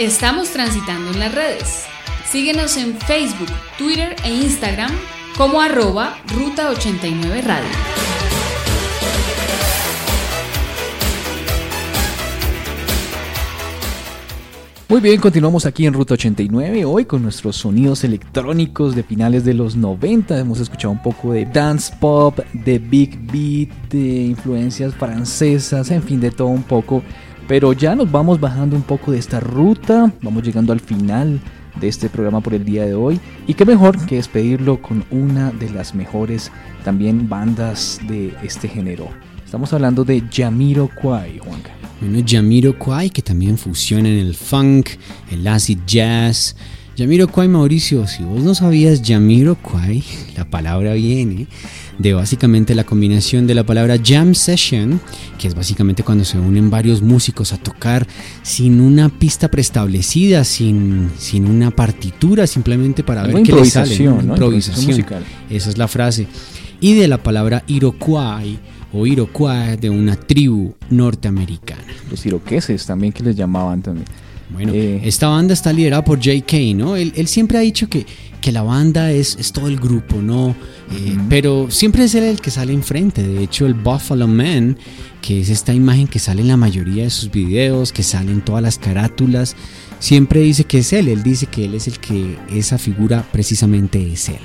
Estamos 0.08 0.48
transitando 0.48 1.10
en 1.10 1.20
las 1.20 1.34
redes. 1.34 1.84
Síguenos 2.24 2.78
en 2.78 2.96
Facebook, 2.96 3.50
Twitter 3.76 4.16
e 4.24 4.32
Instagram 4.32 4.90
como 5.36 5.60
arroba 5.60 6.16
Ruta 6.34 6.70
89 6.70 7.42
Radio. 7.42 7.68
Muy 14.88 15.02
bien, 15.02 15.20
continuamos 15.20 15.66
aquí 15.66 15.84
en 15.84 15.92
Ruta 15.92 16.14
89, 16.14 16.86
hoy 16.86 17.04
con 17.04 17.22
nuestros 17.22 17.56
sonidos 17.56 18.02
electrónicos 18.02 18.96
de 18.96 19.02
finales 19.02 19.44
de 19.44 19.52
los 19.52 19.76
90. 19.76 20.38
Hemos 20.38 20.58
escuchado 20.60 20.92
un 20.92 21.02
poco 21.02 21.34
de 21.34 21.44
dance 21.44 21.94
pop, 22.00 22.38
de 22.54 22.78
big 22.78 23.18
beat, 23.30 23.90
de 23.90 24.22
influencias 24.28 24.94
francesas, 24.94 25.90
en 25.90 26.02
fin, 26.02 26.18
de 26.18 26.30
todo 26.30 26.48
un 26.48 26.62
poco. 26.62 27.02
Pero 27.48 27.72
ya 27.72 27.94
nos 27.94 28.12
vamos 28.12 28.38
bajando 28.38 28.76
un 28.76 28.82
poco 28.82 29.10
de 29.10 29.18
esta 29.18 29.40
ruta, 29.40 30.12
vamos 30.20 30.42
llegando 30.42 30.70
al 30.70 30.80
final 30.80 31.40
de 31.80 31.88
este 31.88 32.10
programa 32.10 32.42
por 32.42 32.52
el 32.52 32.62
día 32.62 32.84
de 32.84 32.92
hoy. 32.94 33.18
Y 33.46 33.54
qué 33.54 33.64
mejor 33.64 34.04
que 34.04 34.16
despedirlo 34.16 34.82
con 34.82 35.02
una 35.10 35.50
de 35.50 35.70
las 35.70 35.94
mejores 35.94 36.52
también 36.84 37.26
bandas 37.26 38.00
de 38.06 38.34
este 38.42 38.68
género. 38.68 39.08
Estamos 39.42 39.72
hablando 39.72 40.04
de 40.04 40.22
Yamiro 40.30 40.90
Kwai, 41.00 41.38
Juanca. 41.38 41.70
Bueno, 42.02 42.22
Jamiroquai, 42.24 43.08
que 43.08 43.22
también 43.22 43.56
fusiona 43.56 44.10
en 44.10 44.18
el 44.18 44.34
funk, 44.34 44.90
el 45.30 45.46
acid 45.48 45.78
jazz. 45.86 46.54
Jamiroquai, 46.98 47.48
Mauricio, 47.48 48.06
si 48.06 48.24
vos 48.24 48.42
no 48.42 48.54
sabías 48.54 49.00
Jamiroquai, 49.02 50.04
la 50.36 50.44
palabra 50.50 50.92
viene 50.92 51.46
de 51.98 52.14
básicamente 52.14 52.74
la 52.74 52.84
combinación 52.84 53.46
de 53.46 53.54
la 53.54 53.64
palabra 53.64 53.96
jam 54.02 54.34
session, 54.34 55.00
que 55.38 55.48
es 55.48 55.54
básicamente 55.54 56.02
cuando 56.02 56.24
se 56.24 56.38
unen 56.38 56.70
varios 56.70 57.02
músicos 57.02 57.52
a 57.52 57.58
tocar 57.58 58.06
sin 58.42 58.80
una 58.80 59.08
pista 59.08 59.48
preestablecida, 59.48 60.44
sin, 60.44 61.10
sin 61.18 61.46
una 61.46 61.70
partitura, 61.70 62.46
simplemente 62.46 63.02
para 63.02 63.22
Algo 63.22 63.38
ver 63.38 63.46
qué 63.46 63.52
les 63.52 63.72
sale. 63.72 63.94
improvisación. 63.94 64.30
Improvisación 64.30 64.86
musical. 64.86 65.24
Esa 65.50 65.70
es 65.70 65.78
la 65.78 65.88
frase. 65.88 66.26
Y 66.80 66.94
de 66.94 67.08
la 67.08 67.18
palabra 67.22 67.64
Iroquois 67.66 68.58
o 68.92 69.06
Iroquois 69.06 69.80
de 69.80 69.90
una 69.90 70.14
tribu 70.16 70.74
norteamericana. 70.90 71.82
Los 72.10 72.24
iroqueses 72.24 72.86
también 72.86 73.12
que 73.12 73.22
les 73.22 73.36
llamaban 73.36 73.82
también. 73.82 74.06
Bueno, 74.50 74.72
Eh, 74.74 75.00
esta 75.04 75.28
banda 75.28 75.52
está 75.54 75.72
liderada 75.72 76.04
por 76.04 76.18
J.K., 76.18 76.74
¿no? 76.74 76.96
Él, 76.96 77.12
él 77.16 77.28
siempre 77.28 77.58
ha 77.58 77.60
dicho 77.60 77.88
que, 77.88 78.06
que 78.40 78.50
la 78.50 78.62
banda 78.62 79.12
es, 79.12 79.36
es 79.38 79.52
todo 79.52 79.68
el 79.68 79.78
grupo, 79.78 80.22
¿no? 80.22 80.56
Eh, 80.92 81.16
Pero 81.28 81.70
siempre 81.70 82.04
es 82.04 82.14
él 82.14 82.24
el 82.24 82.40
que 82.40 82.50
sale 82.50 82.72
enfrente. 82.72 83.22
De 83.22 83.42
hecho, 83.42 83.66
el 83.66 83.74
Buffalo 83.74 84.26
Man, 84.26 84.78
que 85.20 85.40
es 85.40 85.50
esta 85.50 85.74
imagen 85.74 86.06
que 86.06 86.18
sale 86.18 86.40
en 86.40 86.48
la 86.48 86.56
mayoría 86.56 87.04
de 87.04 87.10
sus 87.10 87.30
videos, 87.30 87.92
que 87.92 88.02
sale 88.02 88.32
en 88.32 88.40
todas 88.40 88.62
las 88.62 88.78
carátulas, 88.78 89.54
siempre 89.98 90.40
dice 90.40 90.64
que 90.64 90.78
es 90.78 90.92
él. 90.94 91.08
Él 91.08 91.22
dice 91.22 91.46
que 91.46 91.66
él 91.66 91.74
es 91.74 91.86
el 91.86 91.98
que 91.98 92.38
esa 92.50 92.78
figura 92.78 93.26
precisamente 93.30 94.12
es 94.12 94.30
él. 94.30 94.36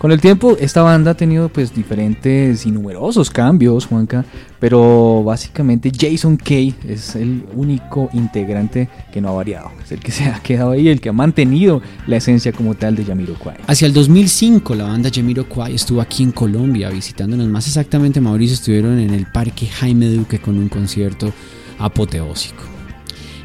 Con 0.00 0.12
el 0.12 0.20
tiempo, 0.22 0.56
esta 0.58 0.80
banda 0.80 1.10
ha 1.10 1.14
tenido 1.14 1.50
pues 1.50 1.74
diferentes 1.74 2.64
y 2.64 2.70
numerosos 2.70 3.28
cambios, 3.28 3.84
Juanca, 3.84 4.24
pero 4.58 5.22
básicamente 5.22 5.92
Jason 5.94 6.38
Kay 6.38 6.74
es 6.88 7.16
el 7.16 7.44
único 7.54 8.08
integrante 8.14 8.88
que 9.12 9.20
no 9.20 9.28
ha 9.28 9.32
variado. 9.32 9.70
Es 9.84 9.92
el 9.92 10.00
que 10.00 10.10
se 10.10 10.24
ha 10.24 10.40
quedado 10.40 10.70
ahí, 10.70 10.88
el 10.88 11.02
que 11.02 11.10
ha 11.10 11.12
mantenido 11.12 11.82
la 12.06 12.16
esencia 12.16 12.50
como 12.50 12.76
tal 12.76 12.96
de 12.96 13.04
Jamiroquai. 13.04 13.58
Hacia 13.66 13.84
el 13.84 13.92
2005 13.92 14.74
la 14.74 14.84
banda 14.84 15.10
Jamiroquai 15.12 15.74
estuvo 15.74 16.00
aquí 16.00 16.22
en 16.22 16.32
Colombia 16.32 16.88
visitándonos. 16.88 17.46
Más 17.48 17.66
exactamente, 17.66 18.22
Mauricio 18.22 18.54
estuvieron 18.54 18.98
en 19.00 19.12
el 19.12 19.26
Parque 19.26 19.66
Jaime 19.66 20.06
Duque 20.06 20.38
con 20.38 20.56
un 20.56 20.70
concierto 20.70 21.30
apoteósico. 21.78 22.62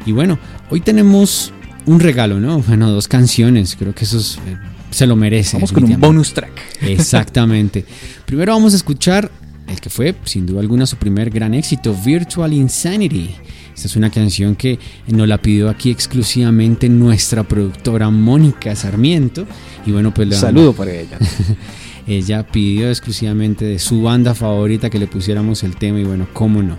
Y 0.06 0.12
bueno, 0.12 0.38
hoy 0.70 0.80
tenemos 0.80 1.52
un 1.84 2.00
regalo, 2.00 2.40
¿no? 2.40 2.60
Bueno, 2.60 2.90
dos 2.90 3.08
canciones. 3.08 3.76
Creo 3.76 3.94
que 3.94 4.04
eso 4.04 4.16
es, 4.16 4.38
eh, 4.46 4.56
se 4.96 5.06
lo 5.06 5.14
merece. 5.14 5.58
Vamos 5.58 5.72
con 5.72 5.84
un 5.84 6.00
bonus 6.00 6.32
track. 6.32 6.52
Exactamente. 6.80 7.84
Primero 8.24 8.54
vamos 8.54 8.72
a 8.72 8.76
escuchar 8.76 9.30
el 9.68 9.78
que 9.78 9.90
fue, 9.90 10.14
sin 10.24 10.46
duda 10.46 10.60
alguna, 10.60 10.86
su 10.86 10.96
primer 10.96 11.28
gran 11.28 11.52
éxito, 11.52 11.94
Virtual 12.02 12.50
Insanity. 12.50 13.28
Esta 13.74 13.88
es 13.88 13.96
una 13.96 14.08
canción 14.08 14.56
que 14.56 14.78
nos 15.08 15.28
la 15.28 15.36
pidió 15.36 15.68
aquí 15.68 15.90
exclusivamente 15.90 16.88
nuestra 16.88 17.42
productora 17.42 18.08
Mónica 18.08 18.74
Sarmiento. 18.74 19.44
Y 19.84 19.92
bueno, 19.92 20.14
pues 20.14 20.28
le 20.28 20.36
Saludo 20.36 20.72
para 20.72 20.92
ella. 20.92 21.18
ella 22.06 22.46
pidió 22.46 22.88
exclusivamente 22.88 23.66
de 23.66 23.78
su 23.78 24.00
banda 24.00 24.34
favorita 24.34 24.88
que 24.88 24.98
le 24.98 25.08
pusiéramos 25.08 25.62
el 25.62 25.76
tema 25.76 26.00
y 26.00 26.04
bueno, 26.04 26.26
cómo 26.32 26.62
no. 26.62 26.78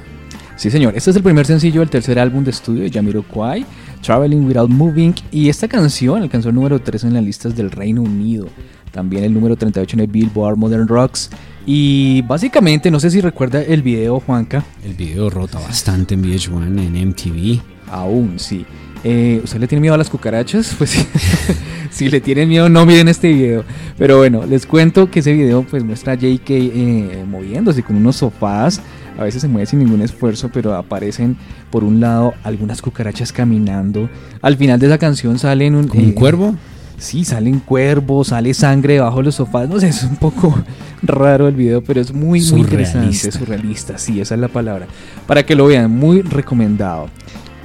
Sí, 0.55 0.71
señor. 0.71 0.93
Este 0.95 1.11
es 1.11 1.15
el 1.15 1.21
primer 1.21 1.45
sencillo 1.45 1.81
del 1.81 1.89
tercer 1.91 2.17
álbum 2.17 2.43
de 2.43 2.49
estudio 2.49 2.81
de 2.81 2.89
Jamiroquai, 2.89 3.63
Traveling 4.01 4.45
Without 4.45 4.69
Moving. 4.69 5.13
Y 5.31 5.49
esta 5.49 5.67
canción 5.67 6.21
alcanzó 6.21 6.49
el 6.49 6.55
número 6.55 6.79
3 6.79 7.05
en 7.05 7.13
las 7.13 7.23
listas 7.23 7.55
del 7.55 7.71
Reino 7.71 8.01
Unido. 8.01 8.47
También 8.91 9.23
el 9.23 9.33
número 9.33 9.55
38 9.55 9.95
en 9.95 9.99
el 10.01 10.07
Billboard 10.07 10.57
Modern 10.57 10.87
Rocks. 10.87 11.29
Y 11.65 12.21
básicamente, 12.23 12.89
no 12.89 12.99
sé 12.99 13.11
si 13.11 13.21
recuerda 13.21 13.61
el 13.61 13.81
video, 13.81 14.19
Juanca. 14.19 14.63
El 14.83 14.93
video 14.93 15.29
rota 15.29 15.59
bastante 15.59 16.13
en 16.13 16.23
VH1, 16.23 16.65
en 16.65 17.09
MTV. 17.09 17.61
Aún 17.91 18.39
sí. 18.39 18.65
Eh, 19.03 19.41
¿Usted 19.43 19.59
le 19.59 19.67
tiene 19.67 19.81
miedo 19.81 19.93
a 19.93 19.97
las 19.97 20.09
cucarachas? 20.09 20.73
Pues 20.77 21.05
si 21.91 22.09
le 22.09 22.21
tienen 22.21 22.49
miedo, 22.49 22.69
no 22.69 22.85
miren 22.85 23.07
este 23.07 23.31
video. 23.31 23.63
Pero 23.97 24.17
bueno, 24.17 24.45
les 24.45 24.65
cuento 24.65 25.09
que 25.11 25.19
ese 25.19 25.33
video 25.33 25.63
pues 25.63 25.83
muestra 25.83 26.13
a 26.13 26.15
JK 26.15 26.49
eh, 26.49 27.25
moviéndose 27.27 27.83
con 27.83 27.95
unos 27.95 28.17
sofás. 28.17 28.81
A 29.17 29.23
veces 29.23 29.41
se 29.41 29.47
mueve 29.47 29.65
sin 29.65 29.79
ningún 29.79 30.01
esfuerzo, 30.01 30.49
pero 30.53 30.75
aparecen 30.75 31.37
por 31.71 31.83
un 31.83 31.99
lado 31.99 32.33
algunas 32.43 32.81
cucarachas 32.81 33.31
caminando. 33.31 34.09
Al 34.41 34.57
final 34.57 34.79
de 34.79 34.87
esa 34.87 34.97
canción 34.97 35.39
salen 35.39 35.75
un, 35.75 35.87
¿Como 35.87 36.03
un 36.03 36.09
eh, 36.09 36.13
cuervo? 36.13 36.55
Sí, 36.97 37.25
salen 37.25 37.59
cuervos, 37.59 38.29
sale 38.29 38.53
sangre 38.53 38.95
debajo 38.95 39.17
de 39.17 39.23
los 39.23 39.35
sofás. 39.35 39.69
No 39.69 39.79
sé, 39.79 39.89
es 39.89 40.03
un 40.03 40.15
poco 40.17 40.55
raro 41.03 41.47
el 41.47 41.55
video, 41.55 41.83
pero 41.83 42.01
es 42.01 42.13
muy, 42.13 42.41
muy 42.41 42.61
interesante. 42.61 43.13
Surrealista. 43.13 43.31
Surrealista, 43.31 43.97
sí, 43.97 44.21
esa 44.21 44.35
es 44.35 44.41
la 44.41 44.47
palabra. 44.47 44.87
Para 45.25 45.45
que 45.45 45.55
lo 45.55 45.67
vean, 45.67 45.91
muy 45.91 46.21
recomendado. 46.21 47.07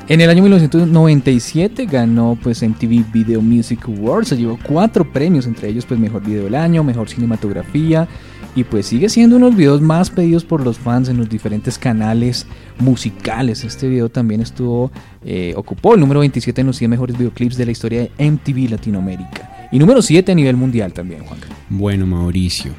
En 0.09 0.21
el 0.21 0.29
año 0.29 0.43
1997 0.43 1.87
ganó 1.87 2.37
pues 2.43 2.63
MTV 2.63 3.13
Video 3.13 3.41
Music 3.41 3.81
Awards, 3.87 4.29
se 4.29 4.37
llevó 4.37 4.59
cuatro 4.63 5.11
premios, 5.11 5.47
entre 5.47 5.69
ellos 5.69 5.87
pues 5.87 5.99
Mejor 5.99 6.23
Video 6.23 6.45
del 6.45 6.57
Año, 6.57 6.83
Mejor 6.83 7.09
Cinematografía 7.09 8.09
y 8.55 8.65
pues 8.65 8.87
sigue 8.87 9.09
siendo 9.09 9.37
uno 9.37 9.47
de 9.47 9.51
los 9.53 9.59
videos 9.59 9.81
más 9.81 10.11
pedidos 10.11 10.45
por 10.45 10.65
los 10.65 10.79
fans 10.79 11.09
en 11.09 11.17
los 11.17 11.29
diferentes 11.29 11.79
canales 11.79 12.47
musicales. 12.79 13.65
Este 13.65 13.89
video 13.89 14.09
también 14.09 14.41
estuvo, 14.41 14.91
eh, 15.25 15.55
ocupó 15.57 15.95
el 15.95 16.01
número 16.01 16.21
27 16.21 16.61
en 16.61 16.67
los 16.67 16.77
100 16.77 16.91
mejores 16.91 17.17
videoclips 17.17 17.57
de 17.57 17.67
la 17.67 17.73
historia 17.73 18.01
de 18.01 18.31
MTV 18.31 18.71
Latinoamérica 18.71 19.69
y 19.73 19.79
número 19.79 20.03
7 20.03 20.33
a 20.33 20.35
nivel 20.35 20.57
mundial 20.57 20.93
también, 20.93 21.25
Juan. 21.25 21.41
Bueno, 21.71 22.07
Mauricio. 22.07 22.73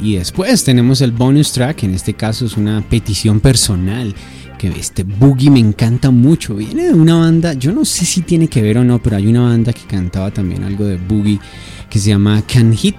Y 0.00 0.14
después 0.14 0.62
tenemos 0.62 1.00
el 1.00 1.10
bonus 1.10 1.52
track, 1.52 1.82
en 1.82 1.94
este 1.94 2.14
caso 2.14 2.46
es 2.46 2.56
una 2.56 2.80
petición 2.88 3.40
personal, 3.40 4.14
que 4.56 4.68
este 4.68 5.02
boogie 5.02 5.50
me 5.50 5.58
encanta 5.58 6.10
mucho. 6.10 6.54
Viene 6.54 6.84
de 6.84 6.94
una 6.94 7.16
banda, 7.16 7.54
yo 7.54 7.72
no 7.72 7.84
sé 7.84 8.04
si 8.04 8.22
tiene 8.22 8.46
que 8.46 8.62
ver 8.62 8.78
o 8.78 8.84
no, 8.84 9.00
pero 9.02 9.16
hay 9.16 9.26
una 9.26 9.42
banda 9.42 9.72
que 9.72 9.82
cantaba 9.82 10.30
también 10.30 10.62
algo 10.62 10.84
de 10.84 10.96
boogie 10.96 11.40
que 11.90 11.98
se 11.98 12.10
llama 12.10 12.42
Can 12.42 12.72
Hit. 12.72 12.96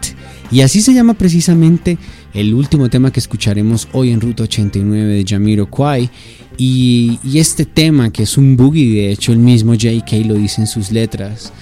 Y 0.52 0.62
así 0.62 0.82
se 0.82 0.94
llama 0.94 1.14
precisamente 1.14 1.98
el 2.34 2.54
último 2.54 2.90
tema 2.90 3.12
que 3.12 3.20
escucharemos 3.20 3.88
hoy 3.92 4.12
en 4.12 4.22
Ruta 4.22 4.44
89 4.44 5.14
de 5.14 5.26
Jamiroquai. 5.28 6.10
Y, 6.58 7.20
y 7.24 7.40
este 7.40 7.66
tema, 7.66 8.12
que 8.12 8.24
es 8.24 8.38
un 8.38 8.58
boogie, 8.58 8.94
de 8.94 9.12
hecho 9.12 9.32
el 9.32 9.38
mismo 9.40 9.76
JK 9.76 10.26
lo 10.26 10.34
dice 10.34 10.62
en 10.62 10.68
sus 10.68 10.92
letras. 10.92 11.54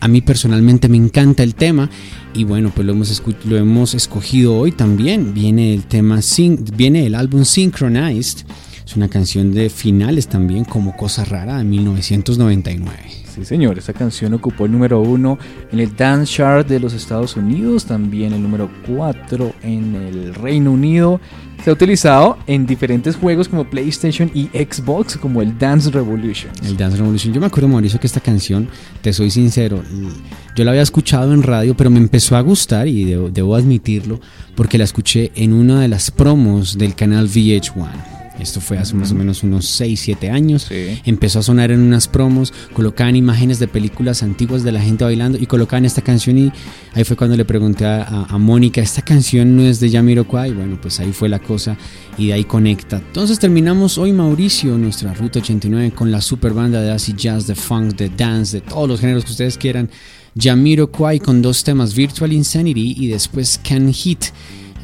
A 0.00 0.08
mí 0.08 0.20
personalmente 0.20 0.88
me 0.88 0.98
encanta 0.98 1.42
el 1.42 1.54
tema 1.54 1.88
y 2.34 2.44
bueno, 2.44 2.70
pues 2.74 2.86
lo 2.86 2.92
hemos, 2.92 3.22
lo 3.46 3.56
hemos 3.56 3.94
escogido 3.94 4.54
hoy 4.54 4.72
también. 4.72 5.32
Viene 5.32 5.72
el 5.72 5.84
tema, 5.84 6.20
viene 6.76 7.06
el 7.06 7.14
álbum 7.14 7.44
Synchronized. 7.44 8.44
Es 8.84 8.96
una 8.96 9.08
canción 9.08 9.52
de 9.52 9.70
finales 9.70 10.28
también, 10.28 10.64
como 10.64 10.94
Cosa 10.94 11.24
Rara, 11.24 11.56
de 11.56 11.64
1999. 11.64 13.23
Sí, 13.34 13.44
señor, 13.44 13.76
esta 13.78 13.92
canción 13.92 14.32
ocupó 14.34 14.66
el 14.66 14.70
número 14.70 15.00
uno 15.00 15.40
en 15.72 15.80
el 15.80 15.96
Dance 15.96 16.34
Chart 16.36 16.68
de 16.68 16.78
los 16.78 16.92
Estados 16.92 17.34
Unidos, 17.34 17.84
también 17.84 18.32
el 18.32 18.40
número 18.40 18.70
4 18.86 19.52
en 19.64 19.96
el 19.96 20.34
Reino 20.36 20.70
Unido. 20.70 21.20
Se 21.64 21.70
ha 21.70 21.72
utilizado 21.72 22.38
en 22.46 22.64
diferentes 22.64 23.16
juegos 23.16 23.48
como 23.48 23.64
PlayStation 23.64 24.30
y 24.34 24.44
Xbox, 24.52 25.16
como 25.16 25.42
el 25.42 25.58
Dance 25.58 25.90
Revolution. 25.90 26.52
El 26.62 26.76
Dance 26.76 26.96
Revolution. 26.96 27.34
Yo 27.34 27.40
me 27.40 27.48
acuerdo, 27.48 27.66
Mauricio, 27.66 27.98
que 27.98 28.06
esta 28.06 28.20
canción, 28.20 28.68
te 29.02 29.12
soy 29.12 29.30
sincero, 29.30 29.82
yo 30.54 30.62
la 30.62 30.70
había 30.70 30.82
escuchado 30.82 31.34
en 31.34 31.42
radio, 31.42 31.76
pero 31.76 31.90
me 31.90 31.98
empezó 31.98 32.36
a 32.36 32.40
gustar 32.40 32.86
y 32.86 33.04
debo, 33.04 33.30
debo 33.30 33.56
admitirlo, 33.56 34.20
porque 34.54 34.78
la 34.78 34.84
escuché 34.84 35.32
en 35.34 35.54
una 35.54 35.80
de 35.80 35.88
las 35.88 36.12
promos 36.12 36.78
del 36.78 36.94
canal 36.94 37.28
VH1. 37.28 38.13
Esto 38.40 38.60
fue 38.60 38.78
hace 38.78 38.94
más 38.94 39.12
o 39.12 39.14
menos 39.14 39.42
unos 39.44 39.64
6, 39.66 40.00
7 40.00 40.28
años. 40.30 40.66
Sí. 40.68 41.00
Empezó 41.04 41.38
a 41.38 41.42
sonar 41.42 41.70
en 41.70 41.80
unas 41.80 42.08
promos, 42.08 42.52
colocaban 42.72 43.14
imágenes 43.14 43.60
de 43.60 43.68
películas 43.68 44.22
antiguas 44.24 44.64
de 44.64 44.72
la 44.72 44.80
gente 44.80 45.04
bailando 45.04 45.38
y 45.38 45.46
colocaban 45.46 45.84
esta 45.84 46.02
canción 46.02 46.36
y 46.38 46.52
ahí 46.94 47.04
fue 47.04 47.16
cuando 47.16 47.36
le 47.36 47.44
pregunté 47.44 47.84
a, 47.86 48.02
a- 48.02 48.24
a 48.30 48.38
Mónica, 48.38 48.80
¿esta 48.80 49.02
canción 49.02 49.56
no 49.56 49.62
es 49.62 49.78
de 49.78 49.88
Jamiroquai? 49.90 50.52
Bueno, 50.52 50.78
pues 50.82 50.98
ahí 50.98 51.12
fue 51.12 51.28
la 51.28 51.38
cosa 51.38 51.76
y 52.18 52.26
de 52.28 52.32
ahí 52.32 52.44
conecta. 52.44 52.96
Entonces 52.98 53.38
terminamos 53.38 53.98
hoy 53.98 54.12
Mauricio, 54.12 54.76
nuestra 54.78 55.14
Ruta 55.14 55.38
89 55.38 55.92
con 55.92 56.10
la 56.10 56.20
super 56.20 56.52
banda 56.52 56.80
de 56.82 56.90
acid 56.90 57.14
jazz, 57.14 57.46
de 57.46 57.54
funk, 57.54 57.94
de 57.94 58.08
dance, 58.10 58.56
de 58.56 58.60
todos 58.62 58.88
los 58.88 59.00
géneros 59.00 59.24
que 59.24 59.30
ustedes 59.30 59.56
quieran. 59.56 59.88
Jamiroquai 60.36 61.20
con 61.20 61.40
dos 61.40 61.62
temas, 61.62 61.94
Virtual 61.94 62.32
Insanity 62.32 62.96
y 62.98 63.06
después 63.06 63.60
Can 63.62 63.92
Hit. 63.92 64.24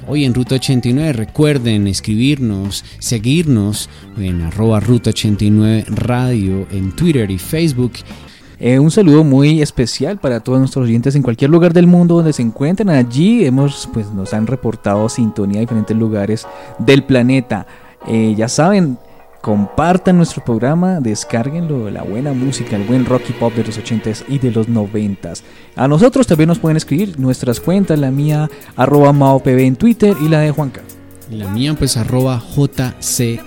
Hoy 0.06 0.24
en 0.24 0.34
Ruta 0.34 0.56
89 0.56 1.12
recuerden 1.12 1.86
escribirnos, 1.86 2.84
seguirnos 2.98 3.88
en 4.18 4.42
arroba 4.42 4.80
Ruta 4.80 5.10
89 5.10 5.84
Radio 5.88 6.66
en 6.70 6.92
Twitter 6.92 7.30
y 7.30 7.38
Facebook. 7.38 7.92
Eh, 8.58 8.78
un 8.78 8.90
saludo 8.90 9.24
muy 9.24 9.62
especial 9.62 10.18
para 10.18 10.40
todos 10.40 10.58
nuestros 10.58 10.84
oyentes 10.84 11.14
en 11.14 11.22
cualquier 11.22 11.50
lugar 11.50 11.72
del 11.72 11.86
mundo 11.86 12.16
donde 12.16 12.32
se 12.32 12.42
encuentren. 12.42 12.90
Allí 12.90 13.44
hemos, 13.44 13.88
pues, 13.92 14.10
nos 14.12 14.34
han 14.34 14.46
reportado 14.46 15.08
sintonía 15.08 15.56
de 15.56 15.60
diferentes 15.60 15.96
lugares 15.96 16.46
del 16.78 17.04
planeta. 17.04 17.66
Eh, 18.06 18.34
ya 18.36 18.48
saben, 18.48 18.98
compartan 19.40 20.16
nuestro 20.16 20.44
programa, 20.44 21.00
descarguenlo, 21.00 21.90
la 21.90 22.02
buena 22.02 22.32
música, 22.32 22.76
el 22.76 22.84
buen 22.84 23.06
rock 23.06 23.22
y 23.30 23.32
pop 23.32 23.54
de 23.54 23.64
los 23.64 23.78
80s 23.78 24.24
y 24.28 24.38
de 24.38 24.50
los 24.50 24.68
90s. 24.68 25.42
A 25.76 25.88
nosotros 25.88 26.26
también 26.26 26.48
nos 26.48 26.58
pueden 26.58 26.76
escribir 26.76 27.18
nuestras 27.18 27.60
cuentas, 27.60 27.98
la 27.98 28.10
mía 28.10 28.50
arroba 28.76 29.12
maopb 29.12 29.48
en 29.48 29.76
Twitter 29.76 30.16
y 30.20 30.28
la 30.28 30.40
de 30.40 30.50
Juanca. 30.50 30.82
La 31.30 31.48
mía 31.48 31.74
pues 31.74 31.96
arroba 31.96 32.42
JC 32.56 33.40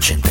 180 0.00 0.29